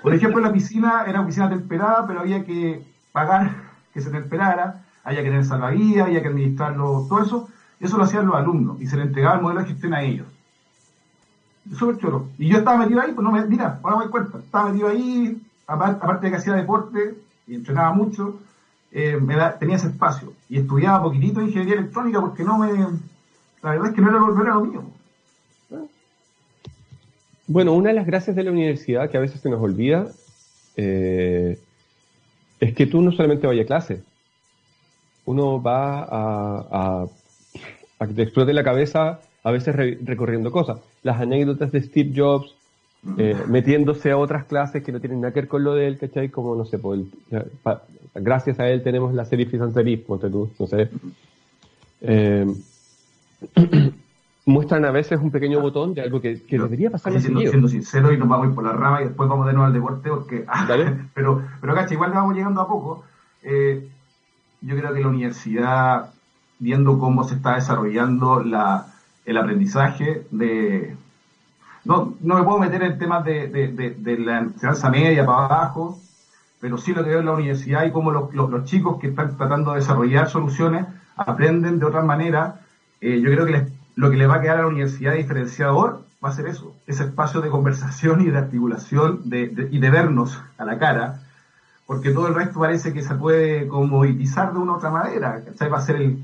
[0.02, 3.56] Por ejemplo, la piscina era piscina temperada, pero había que pagar
[3.94, 7.50] que se temperara, había que tener salvavidas, había que administrarlo, todo eso.
[7.80, 10.28] Eso lo hacían los alumnos y se le entregaba el modelo de gestión a ellos.
[11.78, 12.28] Súper chulo.
[12.38, 14.88] Y yo estaba metido ahí, pues no me, mira, ahora me doy cuenta, estaba metido
[14.88, 17.16] ahí, aparte, de que hacía deporte
[17.48, 18.40] y entrenaba mucho,
[18.92, 19.20] eh,
[19.60, 20.34] tenía ese espacio.
[20.50, 22.72] Y estudiaba poquitito ingeniería electrónica porque no me,
[23.64, 24.84] la verdad es que no era, no era lo mío.
[27.48, 30.08] Bueno, una de las gracias de la universidad que a veces se nos olvida
[30.78, 31.60] eh,
[32.60, 34.04] es que tú no solamente vayas a clase,
[35.26, 37.06] uno va a,
[38.00, 40.80] a, que te explote la cabeza a veces recorriendo cosas.
[41.04, 42.56] Las anécdotas de Steve Jobs,
[43.18, 45.98] eh, metiéndose a otras clases que no tienen nada que ver con lo de él,
[45.98, 46.30] ¿cachai?
[46.30, 47.02] Como, no sé, pues,
[48.16, 50.90] gracias a él tenemos la serie sans serif, tú, no sé.
[52.02, 52.46] Eh,
[54.46, 58.18] muestran a veces un pequeño botón de algo que, debería pasar siendo, siendo sincero y
[58.18, 60.46] nos vamos a ir por la rama y después vamos de nuevo al deporte porque
[61.14, 63.04] pero pero cacha igual vamos llegando a poco
[63.44, 63.88] eh,
[64.62, 66.12] yo creo que la universidad
[66.60, 68.88] viendo cómo se está desarrollando la,
[69.26, 70.95] el aprendizaje de
[71.84, 76.00] no, no me puedo meter en temas de, de, la enseñanza media para abajo
[76.60, 79.36] pero sí lo que veo en la universidad y cómo los, los, chicos que están
[79.36, 82.62] tratando de desarrollar soluciones aprenden de otra manera
[83.02, 86.04] eh, yo creo que les lo que le va a quedar a la universidad diferenciador
[86.24, 90.41] va a ser eso, ese espacio de conversación y de articulación de, y de vernos
[90.58, 91.21] a la cara,
[91.92, 95.68] porque todo el resto parece que se puede comoditizar de una u otra manera, ¿cachai?
[95.68, 96.24] Va a ser el,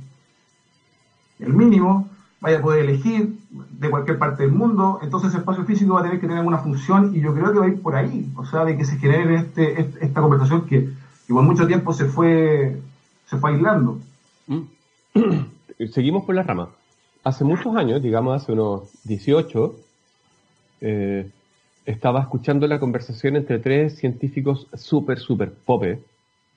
[1.40, 2.08] el mínimo,
[2.40, 6.04] vaya a poder elegir de cualquier parte del mundo, entonces el espacio físico va a
[6.04, 8.46] tener que tener alguna función y yo creo que va a ir por ahí, o
[8.46, 10.86] sea, de que se genere este, este esta conversación que,
[11.28, 12.80] que, por mucho tiempo se fue,
[13.26, 14.00] se fue aislando.
[14.48, 14.62] Mm.
[15.92, 16.70] Seguimos por la rama
[17.26, 19.76] hace muchos años, digamos hace unos 18,
[20.80, 21.30] eh,
[21.88, 26.00] estaba escuchando la conversación entre tres científicos súper, súper pope,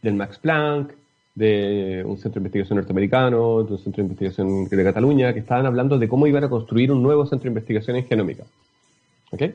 [0.02, 0.92] del Max Planck,
[1.34, 5.64] de un centro de investigación norteamericano, de un centro de investigación de Cataluña, que estaban
[5.64, 8.44] hablando de cómo iban a construir un nuevo centro de investigación en genómica.
[9.30, 9.54] ¿Okay?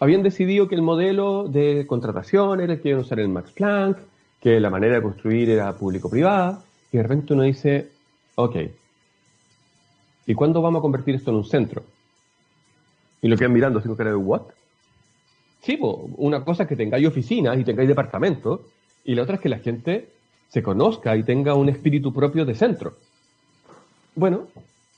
[0.00, 3.98] Habían decidido que el modelo de contratación era que iban a usar el Max Planck,
[4.40, 7.88] que la manera de construir era público-privada, y de repente uno dice,
[8.34, 8.56] ok,
[10.26, 11.82] ¿Y cuándo vamos a convertir esto en un centro?
[13.20, 14.42] Y lo quedan mirando así con cara de ¿what?
[15.62, 18.60] Sí, una cosa es que tengáis oficinas y tengáis departamentos,
[19.04, 20.08] y la otra es que la gente
[20.48, 22.96] se conozca y tenga un espíritu propio de centro.
[24.16, 24.48] Bueno,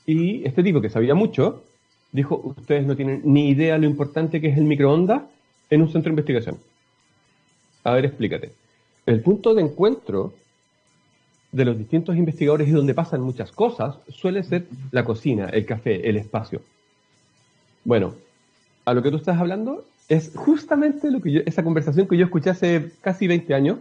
[0.05, 1.63] y este tipo que sabía mucho,
[2.11, 5.23] dijo, ustedes no tienen ni idea lo importante que es el microondas
[5.69, 6.57] en un centro de investigación.
[7.83, 8.51] A ver, explícate.
[9.05, 10.33] El punto de encuentro
[11.51, 16.09] de los distintos investigadores y donde pasan muchas cosas suele ser la cocina, el café,
[16.09, 16.61] el espacio.
[17.83, 18.15] Bueno,
[18.83, 22.25] a lo que tú estás hablando es justamente lo que yo, esa conversación que yo
[22.25, 23.79] escuché hace casi 20 años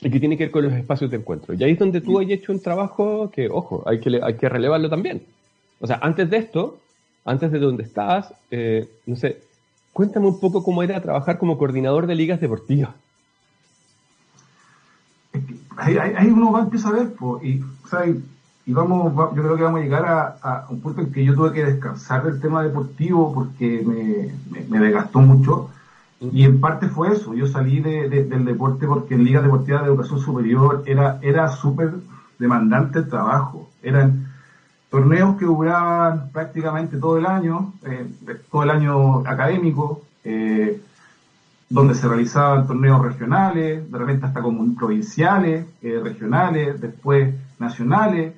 [0.00, 1.54] y que tiene que ver con los espacios de encuentro.
[1.54, 4.48] Y ahí es donde tú has hecho un trabajo que, ojo, hay que, hay que
[4.48, 5.22] relevarlo también.
[5.80, 6.78] O sea, antes de esto,
[7.24, 9.40] antes de donde estás, eh, no sé,
[9.92, 12.90] cuéntame un poco cómo era trabajar como coordinador de ligas deportivas
[15.76, 17.62] ahí, uno va a empezar a ver, y,
[18.66, 21.52] y vamos, yo creo que vamos a llegar a, un punto en que yo tuve
[21.52, 25.70] que descansar del tema deportivo porque me, me, desgastó mucho.
[26.20, 29.86] Y en parte fue eso, yo salí de, del deporte porque en Liga Deportiva de
[29.86, 31.94] Educación Superior era, era súper
[32.40, 33.70] demandante el trabajo.
[33.84, 34.32] Eran
[34.90, 38.10] torneos que duraban prácticamente todo el año, eh,
[38.50, 40.02] todo el año académico.
[40.24, 40.80] Eh,
[41.68, 48.34] donde se realizaban torneos regionales, de repente hasta como provinciales, eh, regionales, después nacionales.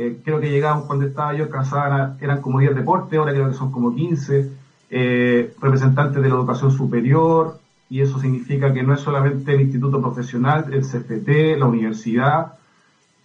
[0.00, 3.56] Eh, creo que llegaban cuando estaba yo alcanzaban, eran como 10 deportes, ahora creo que
[3.56, 4.48] son como 15,
[4.90, 7.58] eh, representantes de la educación superior,
[7.90, 12.52] y eso significa que no es solamente el instituto profesional, el CFT, la universidad,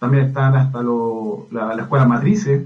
[0.00, 2.64] también están hasta la, la escuela matrices,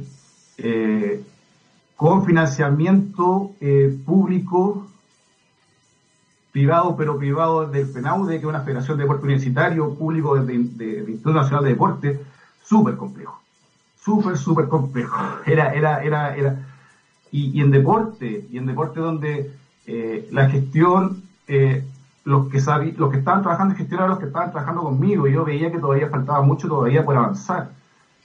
[1.94, 3.52] con financiamiento
[4.06, 4.86] público
[6.50, 11.34] privado, pero privado del FENAUDE, que es una federación de deporte universitario público del Instituto
[11.34, 12.20] Nacional de Deporte,
[12.64, 13.42] súper complejo,
[14.08, 15.16] súper, súper complejo.
[15.44, 16.56] Era, era, era, era.
[17.30, 19.52] Y, en deporte, y en deporte donde
[19.86, 21.84] eh, la gestión, eh,
[22.24, 22.58] los que
[22.96, 25.70] los que estaban trabajando en gestión eran los que estaban trabajando conmigo, y yo veía
[25.70, 27.70] que todavía faltaba mucho todavía por avanzar.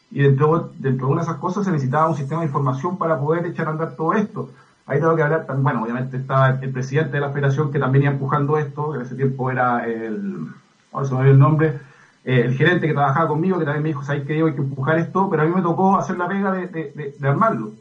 [0.09, 3.19] Y dentro, dentro de una de esas cosas se necesitaba un sistema de información para
[3.19, 4.49] poder echar a andar todo esto
[4.85, 8.13] Ahí tengo que hablar, bueno, obviamente estaba el presidente de la federación que también iba
[8.13, 10.47] empujando esto, en ese tiempo era el,
[10.91, 11.79] ahora se me el nombre,
[12.25, 14.41] eh, el gerente que trabajaba conmigo, que también me dijo, ¿sabes qué?
[14.41, 17.73] Hay que empujar esto, pero a mí me tocó hacer la pega de, de, armarlo.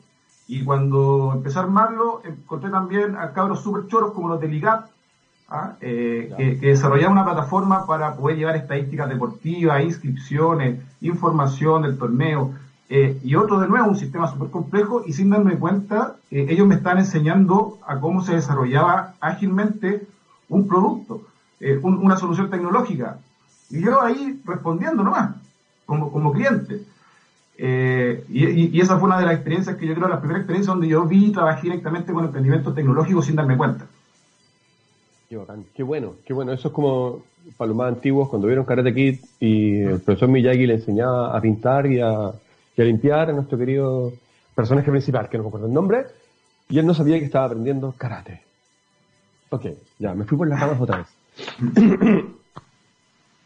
[0.48, 4.86] Y cuando empecé a armarlo, encontré también a cabros súper choros como los de Ligat,
[5.48, 5.76] ¿ah?
[5.80, 12.52] eh, que, que, desarrollaban una plataforma para poder llevar estadísticas deportivas, inscripciones, información del torneo.
[12.88, 16.66] Eh, y otro de nuevo, un sistema súper complejo y sin darme cuenta, eh, ellos
[16.66, 20.06] me están enseñando a cómo se desarrollaba ágilmente
[20.48, 21.22] un producto,
[21.82, 23.18] una solución tecnológica.
[23.72, 25.34] Y yo ahí respondiendo nomás,
[25.86, 26.82] como, como cliente.
[27.56, 30.88] Eh, y, esa fue una de las experiencias que yo creo, la primera experiencia donde
[30.88, 33.86] yo vi y trabajé directamente con emprendimiento tecnológico sin darme cuenta.
[35.28, 36.52] Qué bacán, qué bueno, qué bueno.
[36.52, 37.22] Eso es como
[37.56, 41.40] para los más antiguos, cuando vieron Karate Kid y el profesor Miyagi le enseñaba a
[41.40, 42.32] pintar y a,
[42.76, 44.12] limpiar a nuestro querido
[44.54, 46.06] personaje principal, que no recuerdo el nombre,
[46.68, 48.42] y él no sabía que estaba aprendiendo karate.
[49.50, 49.66] Ok,
[49.98, 52.26] ya, me fui por las ramas otra vez.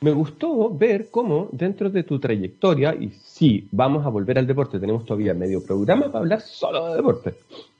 [0.00, 4.78] me gustó ver cómo dentro de tu trayectoria, y sí, vamos a volver al deporte,
[4.78, 7.34] tenemos todavía medio programa para hablar solo de deporte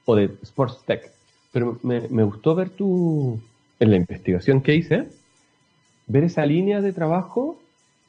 [0.05, 1.11] o de sports tech,
[1.52, 3.38] pero me, me gustó ver tu,
[3.81, 5.09] en la investigación que hice,
[6.07, 7.59] ver esa línea de trabajo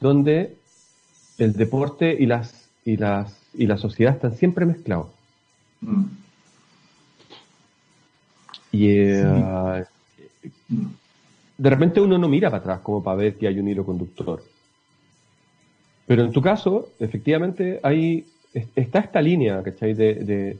[0.00, 0.56] donde
[1.38, 5.08] el deporte y las y las y la sociedad están siempre mezclados.
[5.80, 6.04] Mm.
[8.72, 9.84] Y eh,
[11.58, 14.42] de repente uno no mira para atrás como para ver que hay un hilo conductor.
[16.06, 18.26] Pero en tu caso, efectivamente, hay,
[18.74, 19.92] está esta línea, ¿cachai?
[19.92, 20.58] De, de,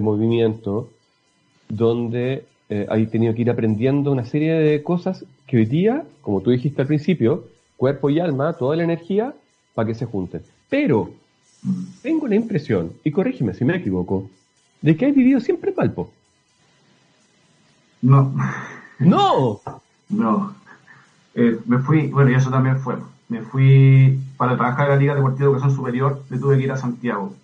[0.00, 0.90] movimiento
[1.70, 6.42] donde eh, hay tenido que ir aprendiendo una serie de cosas que hoy día, como
[6.42, 7.46] tú dijiste al principio,
[7.78, 9.32] cuerpo y alma, toda la energía,
[9.74, 10.42] para que se junten.
[10.68, 11.12] Pero
[12.02, 14.28] tengo la impresión, y corrígeme si me equivoco,
[14.82, 16.12] de que has vivido siempre en Valpo.
[18.02, 18.34] No.
[18.98, 19.62] ¡No!
[20.08, 20.54] No.
[21.34, 22.96] Eh, me fui, bueno, y eso también fue.
[23.28, 26.72] Me fui para trabajar en la Liga Deportiva de Educación Superior, me tuve que ir
[26.72, 27.34] a Santiago.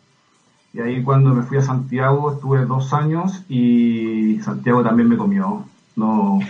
[0.72, 5.64] Y ahí cuando me fui a Santiago estuve dos años y Santiago también me comió.
[5.96, 6.40] No,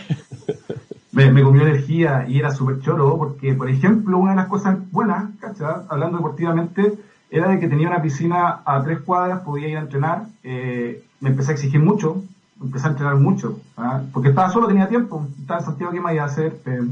[1.13, 5.31] me, comió energía y era súper choro porque, por ejemplo, una de las cosas buenas,
[5.89, 6.95] hablando deportivamente,
[7.31, 10.27] era de que tenía una piscina a tres cuadras, podía ir a entrenar.
[10.45, 12.23] Eh, me empecé a exigir mucho,
[12.63, 14.03] empecé a entrenar mucho, ¿ah?
[14.13, 16.57] porque estaba solo, tenía tiempo, estaba en Santiago, ¿qué me iba a hacer?
[16.65, 16.83] Eh,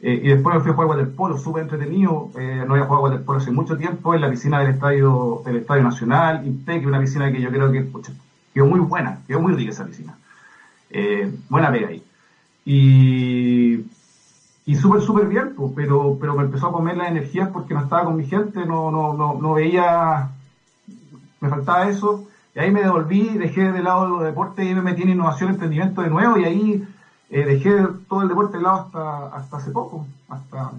[0.00, 3.38] eh, y después me fui a jugar waterpolo, súper entretenido, eh, no había jugado waterpolo
[3.38, 7.40] hace mucho tiempo, en la piscina del Estadio del Estadio Nacional, Intec, una piscina que
[7.40, 7.88] yo creo que
[8.54, 10.16] quedó muy buena, quedó muy rica esa piscina.
[11.48, 12.02] buena pega ahí.
[12.64, 13.84] Y,
[14.66, 17.82] y súper, súper bien, pues, pero, pero me empezó a comer las energías porque no
[17.82, 20.30] estaba con mi gente, no, no, no, no veía,
[21.40, 22.28] me faltaba eso
[22.58, 26.02] y ahí me devolví, dejé de lado los deportes y me metí en innovación, emprendimiento
[26.02, 26.84] de nuevo y ahí
[27.30, 27.70] eh, dejé
[28.08, 30.04] todo el deporte de lado hasta, hasta hace poco.
[30.28, 30.72] Hasta...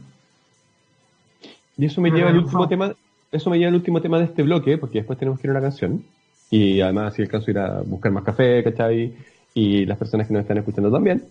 [1.78, 2.94] Y eso me lleva al último tema,
[3.32, 5.54] eso me lleva al último tema de este bloque, porque después tenemos que ir a
[5.54, 6.04] una canción.
[6.52, 9.15] Y además, si el caso, ir a buscar más café, ¿cachai?
[9.54, 11.24] Y las personas que nos están escuchando también.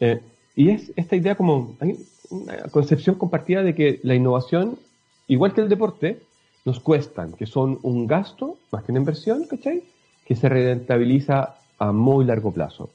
[0.00, 0.18] Eh,
[0.56, 1.98] y es esta idea como, hay
[2.30, 4.78] una concepción compartida de que la innovación,
[5.26, 6.20] igual que el deporte,
[6.68, 9.82] nos cuestan, que son un gasto más que una inversión, ¿cachai?
[10.26, 12.90] Que se rentabiliza a muy largo plazo.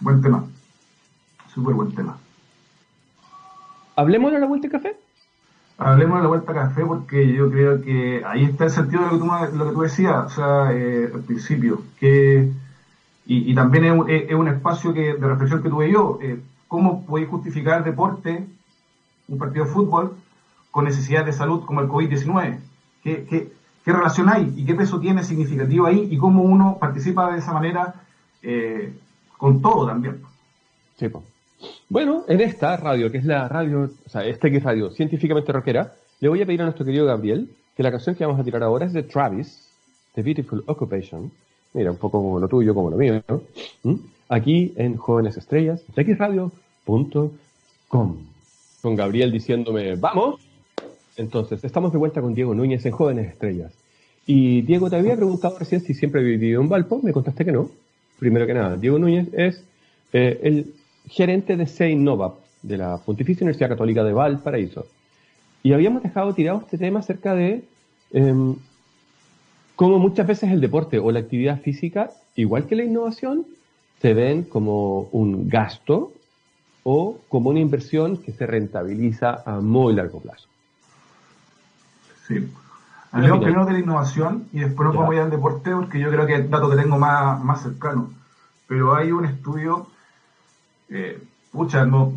[0.00, 0.46] Buen tema.
[1.52, 2.16] Súper buen tema.
[3.96, 4.96] ¿Hablemos de la vuelta de café?
[5.78, 9.06] Hablemos de la vuelta de café porque yo creo que ahí está el sentido de
[9.06, 12.48] lo que tú, lo que tú decías, o sea, eh, al principio, que,
[13.26, 17.82] y, también es un, espacio que, de reflexión que tuve yo, eh, cómo podéis justificar
[17.82, 18.46] deporte,
[19.26, 20.16] un partido de fútbol,
[20.74, 22.58] con necesidades de salud como el COVID-19.
[23.00, 23.52] ¿Qué, ¿Qué,
[23.84, 27.52] qué, relación hay y qué peso tiene significativo ahí y cómo uno participa de esa
[27.52, 27.94] manera
[28.42, 28.92] eh,
[29.38, 30.20] con todo también?
[30.96, 31.06] Sí,
[31.88, 35.52] Bueno, en esta radio, que es la radio, o sea, este que es radio científicamente
[35.52, 38.44] rockera, le voy a pedir a nuestro querido Gabriel que la canción que vamos a
[38.44, 39.70] tirar ahora es de Travis,
[40.16, 41.30] The Beautiful Occupation.
[41.72, 43.42] Mira, un poco como lo tuyo, como lo mío, ¿no?
[43.84, 43.94] ¿Mm?
[44.28, 47.30] Aquí en Jóvenes Estrellas, xradio.com.
[48.82, 50.43] Con Gabriel diciéndome, vamos,
[51.16, 53.72] entonces, estamos de vuelta con Diego Núñez en Jóvenes Estrellas.
[54.26, 57.52] Y Diego, te había preguntado recién si siempre he vivido en Valpo, me contaste que
[57.52, 57.70] no.
[58.18, 59.62] Primero que nada, Diego Núñez es
[60.12, 60.74] eh, el
[61.08, 64.86] gerente de SEINOVA, de la Pontificia Universidad Católica de Valparaíso.
[65.62, 67.64] Y habíamos dejado tirado este tema acerca de
[68.12, 68.56] em,
[69.76, 73.46] cómo muchas veces el deporte o la actividad física, igual que la innovación,
[74.00, 76.12] se ven como un gasto
[76.82, 80.48] o como una inversión que se rentabiliza a muy largo plazo.
[82.26, 82.50] Sí.
[83.12, 86.10] Hablemos primero de la innovación y después nos vamos a ir al deporte porque yo
[86.10, 88.10] creo que es el dato que tengo más, más cercano.
[88.66, 89.86] Pero hay un estudio,
[90.88, 92.12] eh, pucha, no,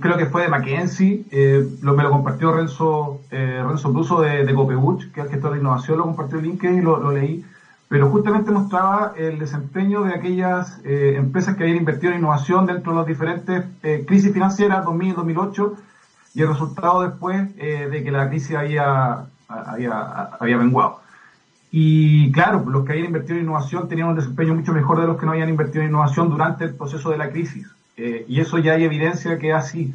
[0.00, 4.44] creo que fue de Mackenzie, eh, lo, me lo compartió Renzo, eh, Renzo Bruso de,
[4.44, 7.44] de Copebuch, que es el gestor de innovación, lo compartió en LinkedIn y lo, leí,
[7.88, 12.92] pero justamente mostraba el desempeño de aquellas eh, empresas que habían invertido en innovación dentro
[12.92, 15.76] de las diferentes eh, crisis financieras 2000 y 2008
[16.34, 21.00] y el resultado después de que la crisis había, había, había menguado.
[21.76, 25.18] Y claro, los que habían invertido en innovación tenían un desempeño mucho mejor de los
[25.18, 27.66] que no habían invertido en innovación durante el proceso de la crisis.
[27.96, 29.92] Eh, y eso ya hay evidencia que es así.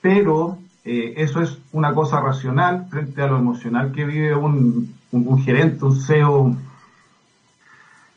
[0.00, 5.42] Pero eh, eso es una cosa racional frente a lo emocional que vive un, un,
[5.42, 6.56] gerente, un CEO,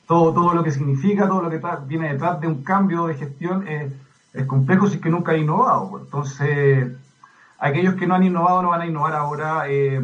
[0.08, 3.68] todo, todo lo que significa, todo lo que viene detrás de un cambio de gestión
[3.68, 6.00] es complejo si es que nunca ha innovado.
[6.02, 6.90] Entonces,
[7.64, 10.02] aquellos que no han innovado no van a innovar ahora eh,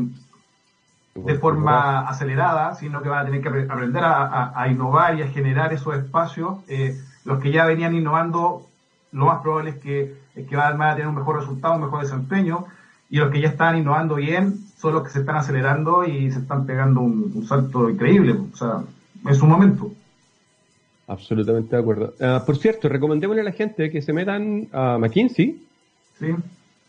[1.16, 5.74] de forma acelerada, sino que van a tener que aprender a, innovar y a generar
[5.74, 6.60] esos espacios.
[7.26, 8.66] los que ya venían innovando
[9.12, 12.02] lo más probable es que, es que van a tener un mejor resultado, un mejor
[12.02, 12.66] desempeño,
[13.10, 16.40] y los que ya están innovando bien son los que se están acelerando y se
[16.40, 18.84] están pegando un, salto increíble, o sea,
[19.26, 19.92] en su momento.
[21.08, 22.14] Absolutamente de acuerdo.
[22.22, 25.62] Ah, por cierto, recomendémosle a la gente que se metan a McKinsey,
[26.20, 26.36] sí.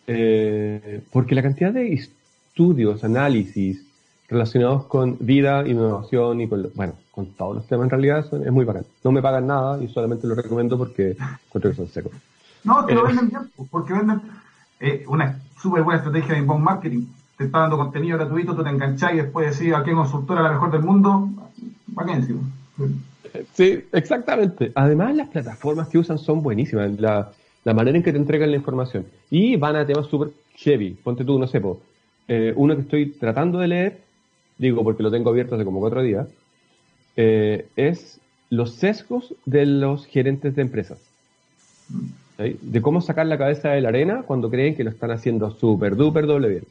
[0.07, 3.85] Eh, porque la cantidad de estudios, análisis
[4.29, 8.65] relacionados con vida, innovación y con, bueno, con todos los temas en realidad es muy
[8.65, 8.85] bacán.
[9.03, 12.13] No me pagan nada y solamente lo recomiendo porque encuentro que son secos.
[12.65, 14.23] No, te lo eh, venden bien, pues, porque venden
[14.79, 17.07] eh, una súper buena estrategia de inbound marketing.
[17.37, 20.53] Te está dando contenido gratuito, tú te enganchás y después decís a qué consultora la
[20.53, 21.29] mejor del mundo,
[22.09, 22.41] encima.
[23.55, 24.73] Sí, exactamente.
[24.75, 26.99] Además, las plataformas que usan son buenísimas.
[26.99, 27.31] La,
[27.65, 29.07] la manera en que te entregan la información.
[29.31, 30.91] Y van a temas súper heavy.
[31.03, 31.61] Ponte tú, no sé,
[32.29, 33.99] eh, uno que estoy tratando de leer,
[34.59, 36.29] digo porque lo tengo abierto hace como cuatro días,
[37.17, 38.21] eh, es
[38.51, 40.99] los sesgos de los gerentes de empresas.
[42.39, 45.95] De cómo sacar la cabeza de la arena cuando creen que lo están haciendo súper,
[45.97, 46.65] duper, doble bien.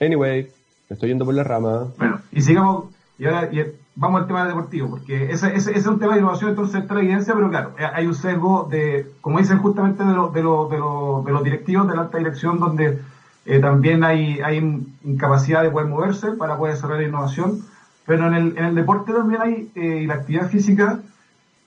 [0.00, 0.48] Anyway,
[0.88, 1.88] me estoy yendo por la rama.
[1.98, 2.86] Bueno, y sigamos,
[3.20, 3.48] y ahora
[3.94, 7.34] vamos al tema deportivo, porque ese, ese, es un tema de innovación, entonces la evidencia,
[7.34, 11.86] pero claro, eh, hay un sesgo de, como dicen justamente de, de, de, los directivos
[11.86, 12.98] de la alta dirección, donde
[13.44, 14.56] eh, también hay, hay
[15.04, 17.62] incapacidad de poder moverse para poder desarrollar innovación
[18.10, 21.00] pero en el, en el deporte también hay eh, la actividad física,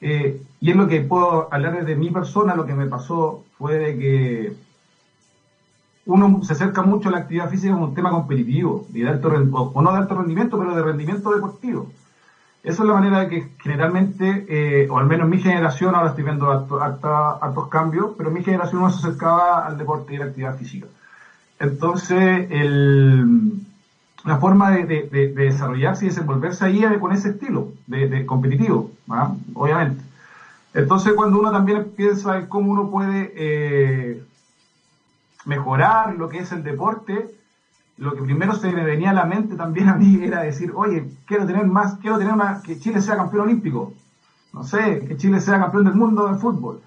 [0.02, 3.78] eh, y es lo que puedo hablar desde mi persona, lo que me pasó fue
[3.78, 4.54] de que
[6.06, 9.82] uno se acerca mucho a la actividad física como un tema competitivo, de alto, o,
[9.82, 11.92] no de alto rendimiento, pero de rendimiento deportivo.
[12.64, 16.24] Esa es la manera de que generalmente, eh, o al menos mi generación, ahora estoy
[16.24, 20.58] viendo altos cambios, pero mi generación no se acercaba al deporte y a la actividad
[20.58, 20.88] física.
[21.60, 22.48] Entonces,
[24.26, 29.34] una forma de, desarrollarse y desenvolverse ahí con ese estilo de, competitivo, ¿ah?
[29.54, 30.04] obviamente.
[30.74, 34.24] Entonces, cuando uno también piensa en cómo uno puede eh,
[35.46, 37.28] mejorar lo que es el deporte,
[37.98, 41.06] lo que primero se me venía a la mente también a mí era decir, oye,
[41.26, 43.94] quiero tener más, quiero tener una, que Chile sea campeón olímpico,
[44.54, 46.82] no sé, que Chile sea campeón del mundo de fútbol.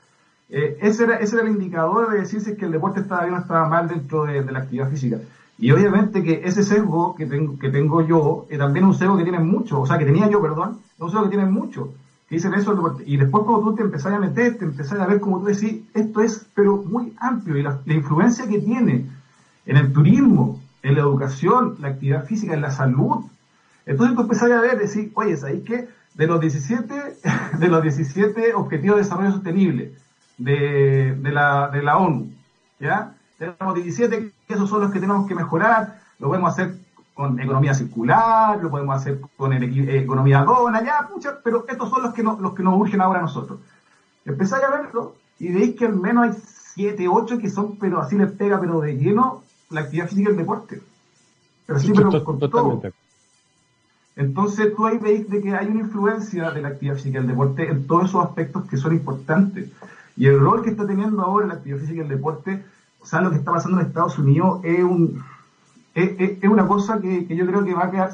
[0.49, 3.38] Eh, ese, era, ese era el indicador de decirse que el deporte estaba bien o
[3.38, 5.19] estaba mal dentro de la actividad física.
[5.59, 9.25] Y obviamente que ese sesgo que tengo, que tengo yo, es también un sesgo que
[9.25, 11.92] tiene mucho, o sea, que tenía yo, perdón, es un sesgo que tiene mucho,
[12.29, 15.21] que dicen eso, y después cuando tú te empezás a meter, te empezás a ver
[15.21, 19.07] como tú decís, esto es, pero muy amplio, y la, influencia que tiene
[19.65, 23.25] en el turismo, en la educación, la actividad física, en la salud,
[23.85, 25.89] entonces tú empezás a ver, decir, oye, ¿sabes qué?
[26.15, 26.95] De los 17,
[27.59, 29.93] de los 17 Objetivos de Desarrollo Sostenible
[30.39, 32.33] de, de, la, de la ONU,
[32.81, 33.15] ¿ya?
[33.39, 36.01] Tenemos 17, que esos son los que tenemos que mejorar.
[36.19, 36.75] Lo podemos hacer
[37.16, 42.12] con economía circular, lo podemos hacer con economía dona, ya, pucha, pero estos son los
[42.12, 43.59] que, no, los que nos urgen ahora a nosotros.
[44.26, 46.42] Empezáis a verlo y veis que al menos hay
[46.74, 50.33] 7, 8 que son, pero así les pega, pero de lleno, la actividad física y
[50.33, 50.83] el deporte.
[51.64, 52.83] Pero sí, pero con todo.
[54.14, 57.29] Entonces tú ahí veis de que hay una influencia de la actividad física y el
[57.29, 59.70] deporte en todos esos aspectos que son importantes.
[60.18, 62.62] Y el rol que está teniendo ahora la actividad física y el deporte
[63.07, 65.22] o sea, lo que está pasando en Estados Unidos es, un,
[65.96, 68.11] es, una cosa que, yo creo que va a quedar,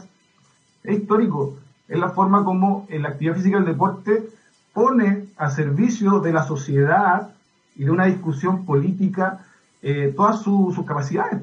[0.84, 1.56] es histórico,
[1.88, 4.28] es la forma como la actividad física del deporte
[4.72, 7.34] pone a servicio de la sociedad
[7.76, 9.44] y de una discusión política
[9.82, 11.40] eh, todas sus capacidades.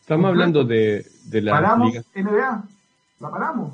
[0.00, 1.52] Estamos hablando de, la...
[1.52, 2.64] Paramos NBA,
[3.20, 3.72] la paramos.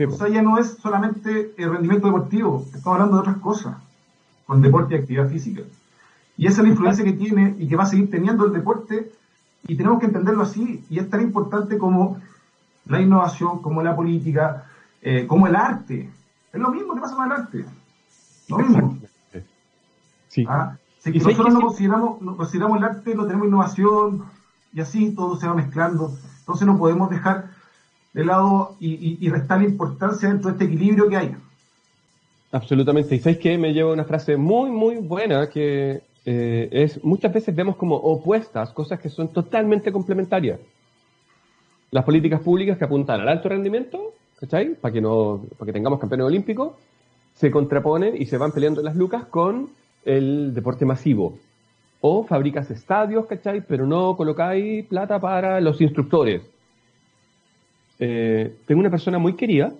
[0.00, 3.76] o sea, ya no es solamente el rendimiento deportivo, estamos hablando de otras cosas,
[4.46, 5.62] con deporte y actividad física.
[6.38, 9.12] Y esa es la influencia que tiene y que va a seguir teniendo el deporte
[9.66, 10.84] y tenemos que entenderlo así.
[10.88, 12.20] Y es tan importante como
[12.86, 14.64] la innovación, como la política,
[15.02, 16.10] eh, como el arte.
[16.52, 17.64] Es lo mismo que pasa con el arte.
[18.48, 18.98] Lo mismo.
[20.28, 20.44] Sí.
[20.48, 20.76] ¿Ah?
[21.04, 24.24] Nosotros no consideramos, no consideramos el arte, no tenemos innovación,
[24.72, 26.12] y así todo se va mezclando.
[26.40, 27.50] Entonces no podemos dejar
[28.12, 31.36] de lado y, y, restar importancia dentro de este equilibrio que hay.
[32.52, 33.14] Absolutamente.
[33.14, 37.56] Y sabéis que me lleva una frase muy, muy buena que eh, es muchas veces
[37.56, 40.60] vemos como opuestas cosas que son totalmente complementarias.
[41.90, 44.74] Las políticas públicas que apuntan al alto rendimiento, ¿cachai?
[44.74, 46.74] Para que, no, para que tengamos campeones olímpicos,
[47.32, 49.70] se contraponen y se van peleando las lucas con
[50.04, 51.38] el deporte masivo.
[52.02, 53.62] O fabricas estadios, ¿cachai?
[53.62, 56.42] Pero no colocáis plata para los instructores.
[57.98, 59.72] Eh, tengo una persona muy querida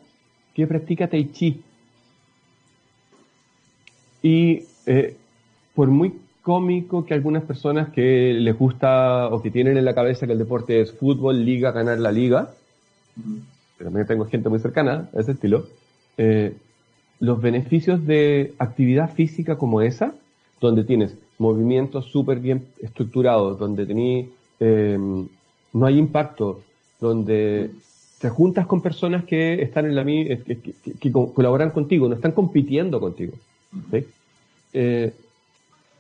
[0.55, 1.63] que practica Tai Chi.
[4.23, 5.15] Y eh,
[5.75, 6.15] por muy
[6.49, 10.39] cómico que algunas personas que les gusta o que tienen en la cabeza que el
[10.39, 12.55] deporte es fútbol, liga, ganar la liga,
[13.77, 15.67] pero también tengo gente muy cercana a ese estilo,
[16.17, 16.55] eh,
[17.21, 20.15] los beneficios de actividad física como esa,
[20.59, 25.29] donde tienes movimientos súper bien estructurados, donde tení, em,
[25.75, 26.63] no hay impacto,
[26.99, 27.73] donde
[28.23, 32.99] te juntas con personas que están en la que, que, colaboran contigo, no están compitiendo
[33.01, 33.35] contigo.
[34.73, 35.13] Eh,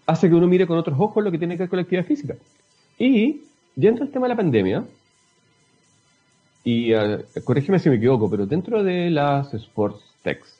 [0.08, 2.06] hace que uno mire con otros ojos lo que tiene que ver con la actividad
[2.06, 2.34] física.
[2.98, 3.42] Y
[3.76, 4.84] dentro del tema de la pandemia,
[6.64, 10.58] y uh, corrígeme si me equivoco, pero dentro de las sports techs,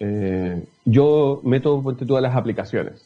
[0.00, 3.00] eh, yo meto todas las aplicaciones.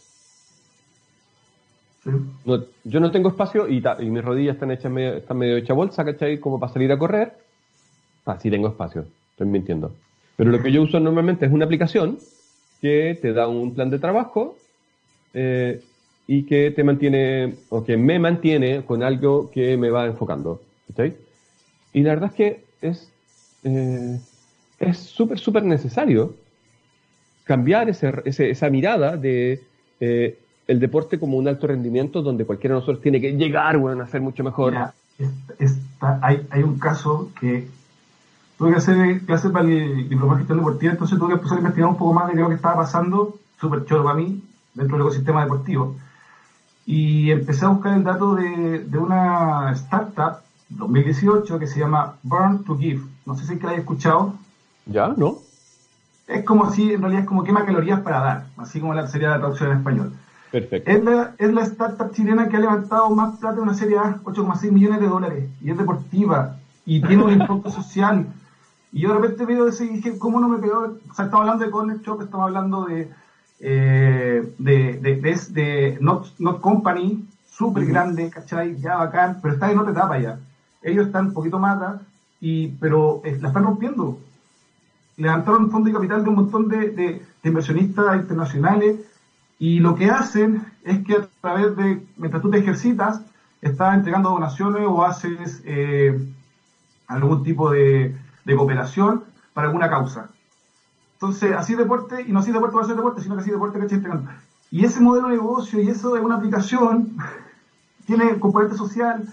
[2.85, 6.41] yo no tengo espacio y, mis rodillas están hechas medio, están medio hecha bolsa, ¿cachai?
[6.41, 7.35] Como para salir a correr.
[8.25, 9.93] Ah, sí tengo espacio, estoy mintiendo.
[10.37, 12.19] Pero lo que yo uso normalmente es una aplicación
[12.81, 14.57] que te da un plan de trabajo
[15.35, 15.83] eh,
[16.27, 20.63] y que te mantiene, o que me mantiene con algo que me va enfocando.
[21.93, 23.11] Y la verdad es que es
[23.65, 24.21] eh,
[24.79, 26.35] es súper, súper necesario
[27.45, 29.63] cambiar ese, esa mirada de
[30.01, 34.03] eh, el deporte como un alto rendimiento donde cualquiera de nosotros tiene que llegar bueno,
[34.03, 34.75] a ser mucho mejor.
[36.23, 37.69] hay, hay un caso que
[38.57, 41.61] tuve que hacer clases para el diploma de gestión deportiva, entonces tuve que empezar a
[41.61, 44.43] investigar un poco más de qué lo que estaba pasando, súper choro para mí,
[44.75, 45.97] dentro del ecosistema deportivo.
[46.87, 52.65] Y empecé a buscar el dato de, de una startup 2018 que se llama Burn
[52.65, 53.03] to Give.
[53.27, 54.35] No sé si es que la hayas escuchado.
[54.87, 55.39] Ya, ¿no?
[56.27, 59.31] Es como si, en realidad es como quema calorías para dar, así como la, sería
[59.31, 60.13] la traducción en español.
[60.51, 60.91] Perfecto.
[60.91, 64.21] Es la, es la startup chilena que ha levantado más plata de una serie A,
[64.25, 66.57] 8,6 millones de dólares, y es deportiva,
[66.87, 68.27] y tiene un impacto social.
[68.93, 70.97] Y yo de repente veo ese y dije, ¿cómo no me pegó?
[71.11, 73.11] O sea, estamos hablando de Corner Shop, estamos hablando de,
[73.61, 78.77] eh, de, de, de, de, Not, Not Company, súper grande, ¿cachai?
[78.81, 80.39] Ya bacán, pero está en otra etapa ya.
[80.83, 82.01] Ellos están un poquito más
[82.41, 84.19] y, pero eh, la están rompiendo.
[85.17, 88.97] Levantaron fondo de capital de un montón de, de, inversionistas internacionales
[89.59, 93.23] y lo que hacen es que a través de, mientras tú te ejercitas,
[93.63, 96.19] estás entregando donaciones o haces eh,
[97.07, 99.25] algún tipo de, de cooperación
[99.55, 100.34] para alguna causa.
[101.15, 103.79] Entonces, así deporte, y no así deporte va a ser deporte, sino que así deporte
[103.79, 104.31] que entregando.
[104.71, 107.17] Y ese modelo de negocio y eso de una aplicación
[108.07, 109.25] tiene componente social,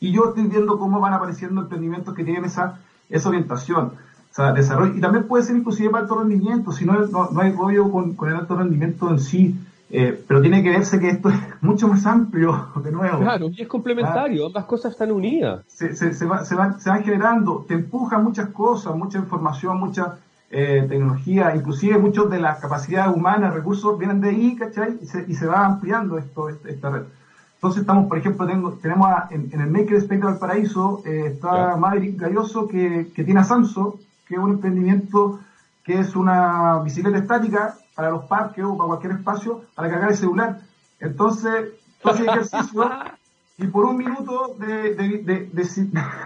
[0.00, 3.92] y yo estoy viendo cómo van apareciendo emprendimientos que tienen esa, esa orientación.
[4.32, 7.52] O sea, desarrollo, y también puede ser inclusive para alto rendimiento, si no, no, hay
[7.52, 9.54] rollo con, con, el alto rendimiento en sí,
[9.90, 13.20] eh, pero tiene que verse que esto es mucho más amplio, de nuevo.
[13.20, 15.64] Claro, y es complementario, ambas cosas están unidas.
[15.68, 19.78] Se, se, se, va, se, van, se van generando, te empuja muchas cosas, mucha información,
[19.78, 20.16] mucha
[20.54, 24.98] eh, tecnología, inclusive muchos de las capacidades humanas, recursos, vienen de ahí, ¿cachai?
[25.00, 27.02] Y se, y se va ampliando esto, esta red.
[27.62, 28.46] Entonces estamos, por ejemplo,
[28.82, 33.98] tenemos en, el Maker Space de Valparaíso, eh, está Madrid Galloso que, tiene a Samso,
[34.26, 35.40] que es un emprendimiento
[35.84, 40.16] que es una bicicleta estática para los parques o para cualquier espacio para cargar el
[40.16, 40.60] celular.
[40.98, 41.70] Entonces,
[42.04, 42.90] haces ejercicio
[43.58, 44.94] y por un minuto de,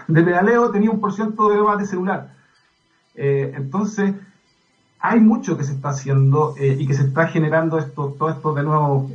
[0.07, 2.36] de, pedaleo tenía un por ciento de más de celular.
[3.17, 4.13] Eh, entonces,
[4.99, 8.53] hay mucho que se está haciendo eh, y que se está generando esto, todo esto
[8.53, 9.09] de nuevo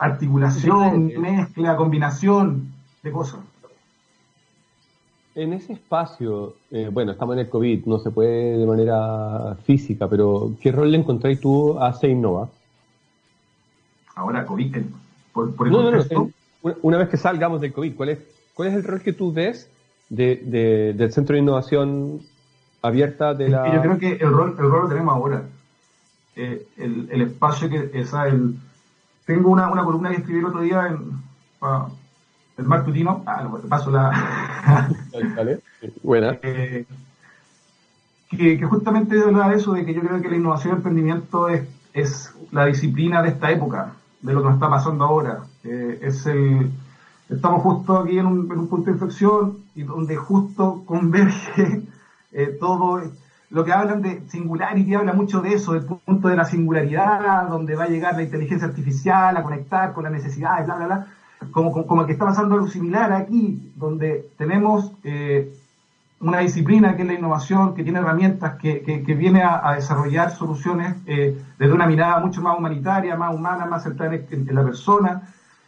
[0.00, 2.72] articulación, mezcla, combinación
[3.02, 3.40] de cosas.
[5.34, 10.08] En ese espacio, eh, bueno, estamos en el COVID, no se puede de manera física,
[10.08, 12.48] pero ¿qué rol le encontráis tú a Innova?
[14.16, 14.76] Ahora, COVID,
[15.32, 16.30] por, por el no, no,
[16.82, 18.18] una vez que salgamos del COVID, ¿cuál es,
[18.54, 19.70] cuál es el rol que tú ves
[20.10, 22.20] de, del Centro de Innovación
[22.82, 23.74] abierta de la...
[23.74, 25.44] Yo creo que el rol, el rol lo tenemos ahora.
[26.36, 28.56] Eh, el, el, espacio que, esa, el,
[29.24, 31.12] tengo una, una columna que escribí el otro día en
[32.58, 33.22] el Martutino.
[33.26, 34.88] Ah, no, paso la.
[35.36, 35.60] vale,
[36.02, 36.38] Buena.
[36.42, 36.84] Eh,
[38.30, 40.76] que, que, justamente habla de eso, de que yo creo que la innovación y el
[40.78, 45.40] emprendimiento es, es la disciplina de esta época, de lo que nos está pasando ahora.
[45.64, 46.70] Eh, es el,
[47.30, 51.82] estamos justo aquí en un, punto de inflexión y donde justo converge
[52.32, 53.00] eh, todo
[53.50, 57.74] lo que hablan de singularity habla mucho de eso, del punto de la singularidad, donde
[57.74, 61.06] va a llegar la inteligencia artificial a conectar con las necesidades, bla, bla, bla.
[61.50, 65.52] Como, como, que está pasando algo similar aquí, donde tenemos eh,
[66.20, 70.96] una disciplina que es la innovación, que tiene herramientas, que, que, viene a, desarrollar soluciones
[71.06, 75.22] eh, desde una mirada mucho más humanitaria, más humana, más centrada en, la persona,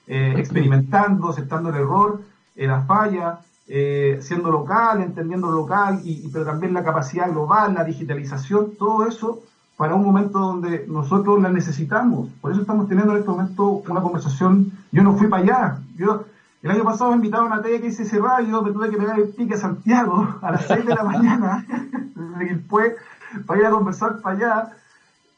[0.06, 2.22] eh, experimentando, aceptando el error,
[2.54, 7.84] la falla, eh, siendo local, entendiendo lo local, y, pero también la capacidad global, la
[7.84, 9.42] digitalización, todo eso
[9.76, 12.28] para un momento donde nosotros la necesitamos.
[12.40, 14.70] Por eso estamos teniendo en este momento una conversación.
[14.92, 15.78] Yo no fui para allá.
[15.96, 16.24] Yo
[16.62, 18.96] el año pasado me invitaron a una tele que hice ese radio, me tuve que
[18.96, 21.66] pegar el pique a Santiago a las 6 de la mañana,
[22.38, 22.94] después
[23.46, 24.70] para ir a conversar para allá.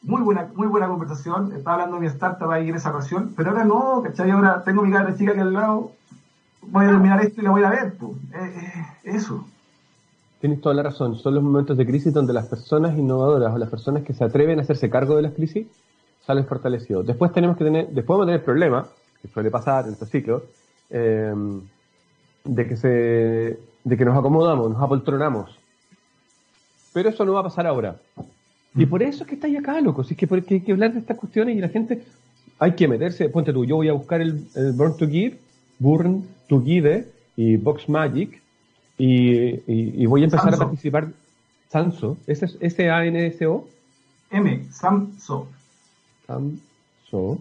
[0.05, 1.51] Muy buena, muy buena conversación.
[1.55, 4.29] Estaba hablando de mi startup ahí en esa ocasión, pero ahora no, ¿cachai?
[4.29, 5.91] Ahora tengo mi cara de chica aquí al lado,
[6.61, 7.95] voy a terminar esto y la voy a ver.
[7.97, 8.11] Pues.
[9.03, 9.45] eso.
[10.39, 11.15] Tienes toda la razón.
[11.15, 14.59] Son los momentos de crisis donde las personas innovadoras o las personas que se atreven
[14.59, 15.65] a hacerse cargo de las crisis
[16.23, 17.07] salen fortalecidos.
[17.07, 18.87] Después tenemos que tener, después vamos a tener problemas,
[19.23, 20.43] que suele pasar en estos ciclos,
[20.91, 21.61] em,
[22.43, 25.57] de que se, de que nos acomodamos, nos apoltronamos.
[26.93, 27.95] Pero eso no va a pasar ahora.
[28.75, 30.03] Y por eso es que estáis acá, loco.
[30.03, 32.03] Si es que hay que hablar de estas cuestiones y la gente
[32.59, 33.29] hay que meterse.
[33.29, 35.37] Ponte tú, yo voy a buscar el, el Burn to Give,
[35.79, 37.07] Burn to Give
[37.37, 38.41] y Box Magic
[38.97, 41.07] y, voy a empezar a participar.
[41.69, 43.67] Sanso, ¿ese es S-A-N-S-O?
[44.31, 45.47] M, Samso.
[46.27, 47.39] Samso.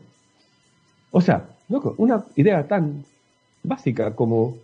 [1.10, 3.04] O sea, loco, una idea tan
[3.62, 4.56] básica como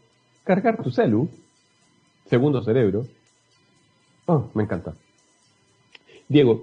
[0.45, 1.29] cargar tu celu,
[2.29, 3.07] segundo cerebro.
[4.27, 4.95] Oh, me encanta.
[6.31, 6.62] Diego,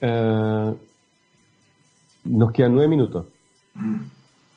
[0.00, 0.74] eh,
[2.24, 3.26] nos quedan nueve minutos.
[3.74, 3.96] Mm.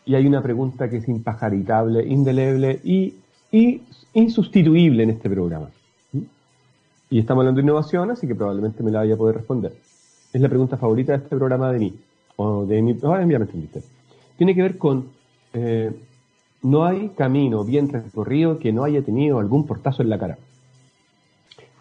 [0.06, 3.16] Y hay una pregunta que es impajaritable, indeleble y,
[3.51, 3.82] y
[4.14, 5.70] insustituible en este programa.
[7.10, 9.74] Y estamos hablando de innovación, así que probablemente me la vaya a poder responder.
[10.32, 11.93] Es la pregunta favorita de este programa de mí,
[12.36, 12.95] o de mi...
[13.01, 13.82] Oh, ya me entendiste.
[14.38, 15.08] Tiene que ver con...
[15.54, 15.91] Eh,
[16.62, 20.38] no hay camino bien recorrido que no haya tenido algún portazo en la cara.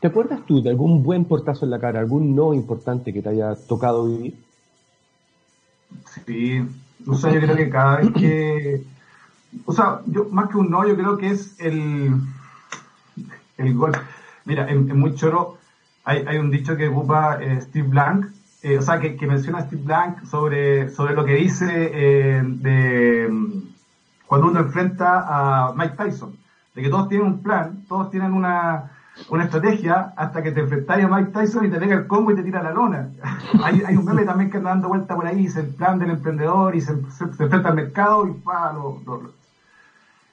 [0.02, 3.28] ¿Te acuerdas tú de algún buen portazo en la cara, algún no importante que te
[3.28, 4.34] haya tocado vivir?
[6.26, 6.60] Sí,
[7.06, 8.84] o sea, yo creo que cada vez que
[9.64, 12.14] o sea, yo más que un no, yo creo que es el,
[13.58, 13.92] el gol.
[14.44, 15.58] Mira, en, muy choro
[16.02, 18.26] hay, hay, un dicho que ocupa eh, Steve Blank,
[18.62, 23.30] eh, o sea, que, que, menciona Steve Blank sobre, sobre lo que dice eh, de
[24.26, 26.36] cuando uno enfrenta a Mike Tyson,
[26.74, 28.90] de que todos tienen un plan, todos tienen una,
[29.28, 32.34] una estrategia hasta que te enfrentas a Mike Tyson y te pega el combo y
[32.34, 33.10] te tira la lona.
[33.62, 36.74] hay, un meme también que anda dando vuelta por ahí, es el plan del emprendedor
[36.74, 39.42] y se, enfrenta al mercado y pa, lo, lo,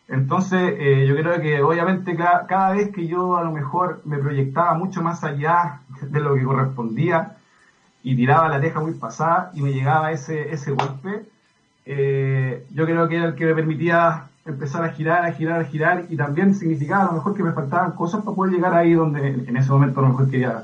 [0.10, 4.74] entonces, eh, yo creo que obviamente cada, vez que yo a lo mejor me proyectaba
[4.74, 7.36] mucho más allá de lo que correspondía
[8.02, 11.26] y tiraba la teja muy pasada y me llegaba ese, ese golpe,
[11.86, 15.66] eh, yo creo que era el que me permitía empezar a girar, a girar, a
[15.66, 18.94] girar y también significaba a lo mejor que me faltaban cosas para poder llegar ahí
[18.94, 20.64] donde en ese momento a lo mejor quería,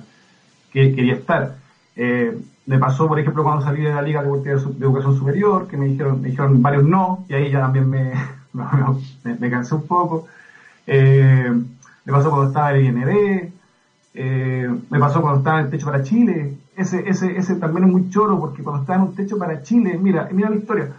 [0.71, 1.55] que, quería estar.
[1.95, 5.85] Eh, me pasó, por ejemplo, cuando salí de la Liga de, Educación Superior, que me
[5.85, 8.13] dijeron, me dijeron varios no, y ahí ya también me,
[9.49, 10.27] cansé un poco.
[10.87, 11.51] Eh,
[12.05, 13.51] me pasó cuando estaba el IND,
[14.17, 16.57] eh, me pasó cuando estaba en el Techo para Chile.
[16.75, 19.97] Ese, ese, ese también es muy choro porque cuando estaba en un Techo para Chile,
[20.01, 20.89] mira, mira la historia.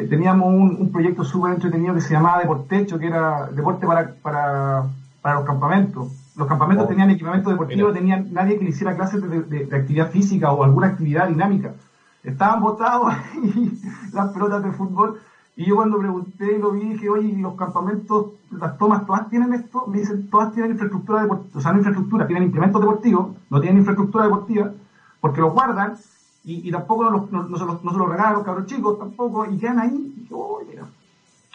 [0.00, 4.84] Eh, teníamos un, proyecto súper entretenido que se llamaba Deportecho, que era deporte para, para,
[5.20, 6.08] para los campamentos.
[6.36, 6.88] Los campamentos oh.
[6.88, 10.86] tenían equipamiento deportivo, tenían nadie que le hiciera clases de, de, actividad física o alguna
[10.86, 11.74] actividad dinámica.
[12.22, 13.12] Estaban botados
[14.12, 15.20] las pelotas de fútbol
[15.54, 19.52] y yo cuando pregunté y lo vi, dije, oye, los campamentos, las tomas, todas tienen
[19.52, 23.60] esto, me dicen, todas tienen infraestructura deportiva, o sea, no infraestructura, tienen implementos deportivos, no
[23.60, 24.72] tienen infraestructura deportiva,
[25.20, 25.96] porque los guardan
[26.44, 29.46] y, tampoco no, no, se los, no, se los, regalan a los cabros chicos, tampoco,
[29.46, 30.14] y quedan ahí.
[30.16, 30.80] Y dije, oye,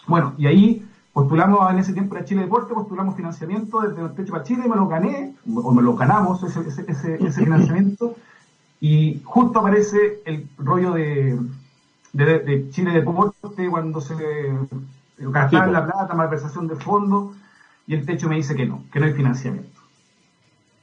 [0.08, 4.32] bueno, y ahí postulamos en ese tiempo a Chile Deporte, postulamos financiamiento desde el Techo
[4.32, 8.16] para Chile y me lo gané, o me lo ganamos ese, ese, ese, ese financiamiento,
[8.80, 11.40] y justo aparece el rollo de
[12.16, 14.16] de, de Chile Deporte cuando se
[15.18, 17.36] gastaron la plata, malversación de fondos,
[17.88, 19.82] y el techo me dice que no, que no hay financiamiento.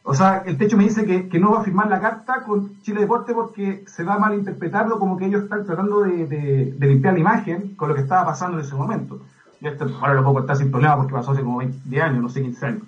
[0.05, 2.81] O sea, el techo me dice que, que, no va a firmar la carta con
[2.83, 7.15] Chile Deporte porque se va a malinterpretarlo como que ellos están tratando de, de, limpiar
[7.15, 9.21] la imagen con lo que estaba pasando en ese momento.
[9.61, 12.29] Yo esto, ahora lo puedo contar sin problema porque pasó hace como 20 años, no
[12.29, 12.83] sé, 15 años.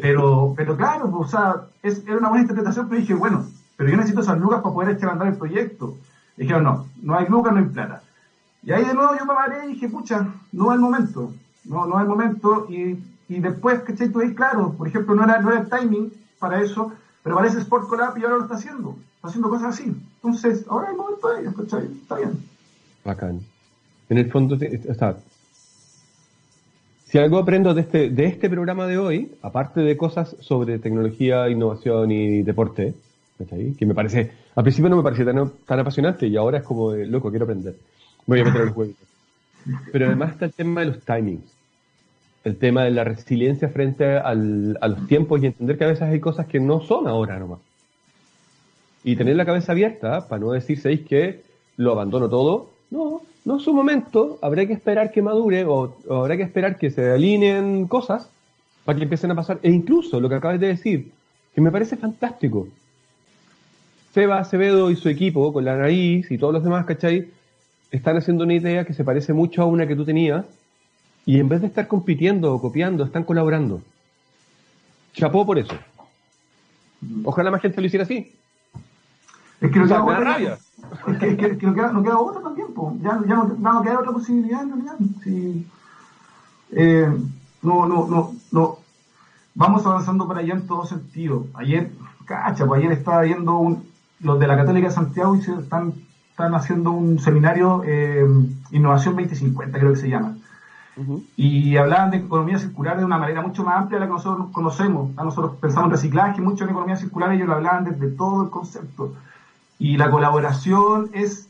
[0.00, 3.44] Pero, pero claro, o sea, es, era una buena interpretación, pero dije, bueno,
[3.76, 5.96] pero yo necesito esas lucas para poder echar a andar el proyecto.
[6.36, 8.02] Dijeron, no, no hay lucas, no hay plata.
[8.62, 11.32] Y ahí de nuevo yo me paré y dije, pucha, no es el momento,
[11.64, 12.66] no, no es el momento.
[12.68, 14.10] Y, y después, ¿cachai?
[14.10, 17.58] Tú ahí, claro, por ejemplo, no era, no era el timing para eso, pero parece
[17.58, 19.94] Sport Collab y ahora lo está haciendo, está haciendo cosas así.
[20.22, 21.84] Entonces, ahora es el momento de ellos, ¿cachai?
[22.02, 22.38] Está bien.
[23.04, 23.40] Bacán.
[24.08, 25.16] En el fondo, o sea,
[27.04, 31.48] si algo aprendo de este, de este programa de hoy, aparte de cosas sobre tecnología,
[31.48, 32.94] innovación y deporte,
[33.78, 36.92] que me parece, al principio no me parecía tan, tan apasionante y ahora es como
[36.92, 37.76] de, loco, quiero aprender.
[38.26, 38.92] Voy a meter el juego.
[39.92, 41.50] Pero además está el tema de los timings,
[42.44, 46.20] el tema de la resiliencia frente a los tiempos y entender que a veces hay
[46.20, 47.60] cosas que no son ahora nomás.
[49.04, 51.42] Y tener la cabeza abierta para no decir, ¿sabéis que
[51.76, 52.70] lo abandono todo?
[52.90, 56.78] No, no es su momento, habrá que esperar que madure o, o, habrá que esperar
[56.78, 58.30] que se alineen cosas
[58.84, 59.58] para que empiecen a pasar.
[59.62, 61.12] E incluso lo que acabas de decir,
[61.54, 62.68] que me parece fantástico,
[64.12, 67.28] Seba Acevedo y su equipo, con la nariz y todos los demás, ¿cachai?
[67.90, 70.44] Están haciendo una idea que se parece mucho a una que tú tenías
[71.28, 73.82] y en vez de estar compitiendo o copiando, están colaborando.
[75.12, 75.74] Chapó por eso.
[77.22, 78.34] Ojalá más gente lo hiciera así.
[79.60, 80.58] Es que, no queda otra, rabia.
[81.06, 82.68] Es que, que, que no, queda, no, queda, otra también,
[83.02, 84.96] Ya, ya, no, no, queda otra posibilidad en realidad.
[85.22, 85.66] Sí.
[86.70, 87.14] Eh,
[87.60, 88.78] no, no, no, no.
[89.54, 91.46] Vamos avanzando para allá en todo sentido.
[91.52, 91.92] Ayer,
[92.24, 93.86] cacha, pues ayer estaba viendo un,
[94.20, 95.92] los de la Católica de Santiago y se están,
[96.30, 98.26] están haciendo un seminario eh,
[98.70, 100.38] Innovación 2050, creo que se llama.
[101.36, 104.48] Y hablaban de economía circular de una manera mucho más amplia de la que nosotros
[104.52, 105.14] conocemos.
[105.14, 109.14] Nosotros pensamos en reciclaje, mucho en economía circular, ellos lo hablaban desde todo el concepto.
[109.78, 111.48] Y la colaboración es,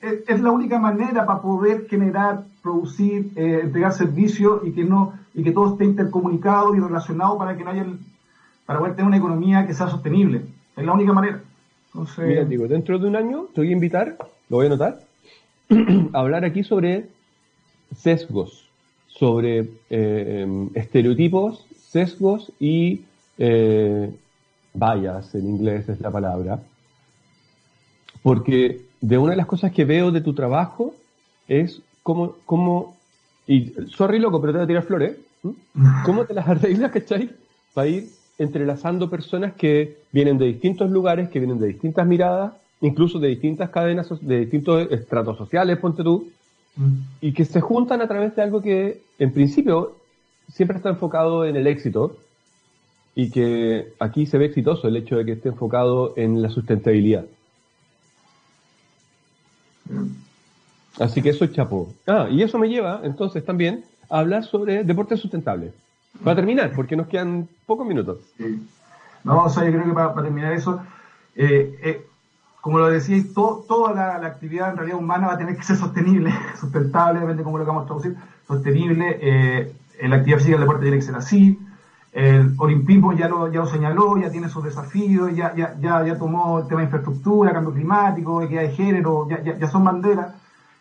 [0.00, 5.44] es, la única manera para poder generar, producir, eh, entregar servicios y que no y
[5.44, 7.86] que todo esté intercomunicado y relacionado para que no haya
[8.66, 10.42] para poder tener una economía que sea sostenible.
[10.76, 11.40] Es la única manera.
[12.18, 14.16] Mira, digo, dentro de un año te voy a invitar,
[14.48, 15.00] lo voy a anotar,
[16.12, 17.08] a hablar aquí sobre
[17.96, 18.67] sesgos,
[19.18, 23.02] sobre eh, estereotipos, sesgos y
[23.36, 24.10] eh,
[24.74, 26.60] vallas, en inglés es la palabra.
[28.22, 30.94] Porque de una de las cosas que veo de tu trabajo
[31.48, 32.96] es cómo, cómo
[33.46, 35.16] y sorry loco, pero te voy a tirar flores,
[36.04, 37.30] ¿cómo te las arreglas, cachai?
[37.74, 38.08] Para ir
[38.38, 43.70] entrelazando personas que vienen de distintos lugares, que vienen de distintas miradas, incluso de distintas
[43.70, 46.28] cadenas, de distintos estratos sociales, ponte tú.
[47.20, 49.96] Y que se juntan a través de algo que, en principio,
[50.52, 52.16] siempre está enfocado en el éxito,
[53.18, 57.26] y que aquí se ve exitoso el hecho de que esté enfocado en la sustentabilidad.
[59.86, 60.06] Mm.
[61.00, 61.92] Así que eso es chapo.
[62.06, 65.72] Ah, y eso me lleva entonces también a hablar sobre deporte sustentable.
[66.22, 68.18] Para terminar, porque nos quedan pocos minutos.
[69.24, 70.80] No, o sea, yo creo que para, terminar eso,
[71.34, 72.06] eh, eh,
[72.68, 76.30] como lo decíais, toda la, actividad en realidad humana va a tener que ser sostenible,
[76.60, 78.14] sustentable, depende de cómo lo vamos a traducir,
[78.46, 79.18] sostenible.
[79.22, 81.58] Eh, la actividad física del deporte tiene que ser así.
[82.12, 86.18] El olimpismo ya lo, ya lo señaló, ya tiene sus desafíos, ya, ya, ya, ya
[86.18, 90.34] tomó el tema de infraestructura, cambio climático, equidad de género, ya, ya, ya son banderas.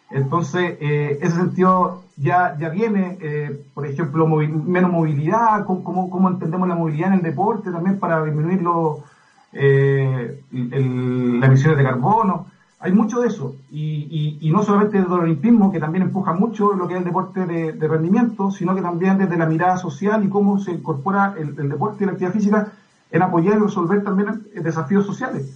[0.09, 6.67] Entonces, eh, ese sentido ya, ya viene, eh, por ejemplo, menos movilidad, cómo, cómo, entendemos
[6.67, 8.61] la movilidad en el deporte también para disminuir
[9.53, 12.47] eh, las emisiones de carbono.
[12.79, 13.55] Hay mucho de eso.
[13.71, 17.05] Y, y, no solamente desde el olimpismo, que también empuja mucho lo que es el
[17.05, 21.55] deporte de, rendimiento, sino que también desde la mirada social y cómo se incorpora el,
[21.55, 22.67] deporte y la actividad física
[23.09, 25.51] en apoyar y resolver también desafíos sociales.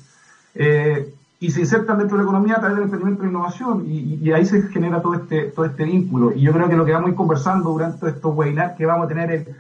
[0.56, 4.32] Eh, y se insertan dentro de la economía a través del emprendimiento e innovación y,
[4.32, 7.08] ahí se genera todo este todo este vínculo y yo creo que lo que vamos
[7.08, 9.56] a ir conversando durante estos webinars que vamos a tener el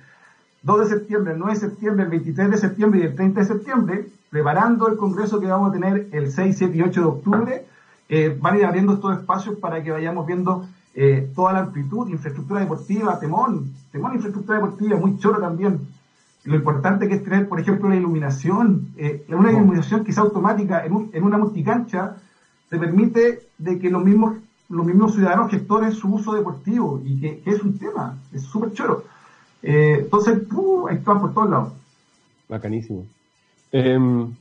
[0.63, 3.45] 2 de septiembre, el 9 de septiembre, el 23 de septiembre y el 30 de
[3.45, 7.65] septiembre, preparando el congreso que vamos a tener el 6, 7 y 8 de octubre,
[8.09, 12.09] eh, van a ir abriendo estos espacios para que vayamos viendo eh, toda la amplitud,
[12.09, 15.79] infraestructura deportiva, temón, temón infraestructura deportiva, muy choro también,
[16.43, 20.83] lo importante que es tener, por ejemplo, la iluminación, eh, una iluminación que sea automática
[20.85, 22.17] en, en, una multicancha,
[22.69, 24.37] te permite de que los mismos,
[24.69, 29.03] los mismos ciudadanos gestores su uso deportivo y que, es un tema, es súper choro.
[29.63, 30.39] Eh, entonces,
[30.91, 31.73] están por todos lados.
[32.49, 33.05] Bacanísimo.
[33.71, 34.33] Em,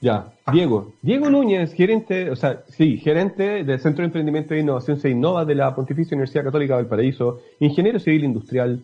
[0.00, 0.92] ya, Diego.
[1.02, 5.44] Diego Núñez, gerente, o sea, sí, gerente del Centro de Emprendimiento e Innovación Se Innova
[5.44, 8.82] de la Pontificia Universidad Católica del Paraíso, ingeniero civil industrial.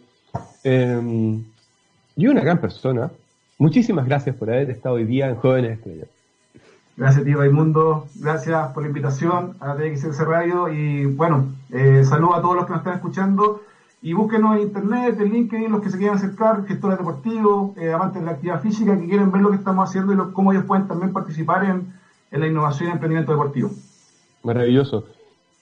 [0.64, 1.41] Eh,
[2.16, 3.11] y una gran persona.
[3.59, 6.09] Muchísimas gracias por haber estado hoy día en Jóvenes Estrellas.
[6.97, 8.07] Gracias, tío Raimundo.
[8.16, 10.72] Gracias por la invitación a TXS Radio.
[10.72, 13.62] Y bueno, eh, saludo a todos los que nos están escuchando.
[14.07, 18.23] Y búsquenos en internet, en LinkedIn, los que se quieran acercar, gestores deportivos, eh, amantes
[18.23, 20.87] de la actividad física, que quieren ver lo que estamos haciendo y cómo ellos pueden
[20.87, 21.93] también participar en,
[22.31, 23.73] en la innovación y emprendimiento deportivo.
[24.45, 25.07] Maravilloso.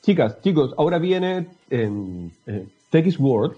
[0.02, 3.56] Chicas, chicos, ahora viene en eh, TX World.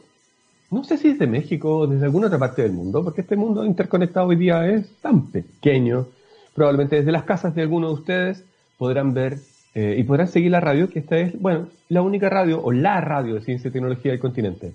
[0.70, 3.34] No sé si es de México o desde alguna otra parte del mundo, porque este
[3.34, 6.07] mundo interconectado hoy día es tan pequeño.
[6.55, 8.45] Probablemente desde las casas de algunos de ustedes
[8.78, 9.41] podrán ver
[9.78, 12.98] eh, y podrán seguir la radio, que esta es, bueno, la única radio o la
[13.02, 14.72] radio de ciencia y tecnología del continente.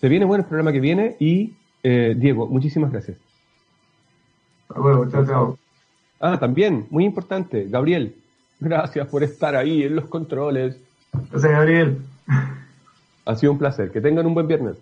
[0.00, 1.52] Se viene bueno el programa que viene y,
[1.84, 3.16] eh, Diego, muchísimas gracias.
[4.68, 5.58] Hasta luego, chao, chao.
[6.18, 8.16] Ah, también, muy importante, Gabriel,
[8.58, 10.80] gracias por estar ahí en los controles.
[11.30, 11.98] Gracias, Gabriel.
[13.26, 13.92] Ha sido un placer.
[13.92, 14.78] Que tengan un buen viernes.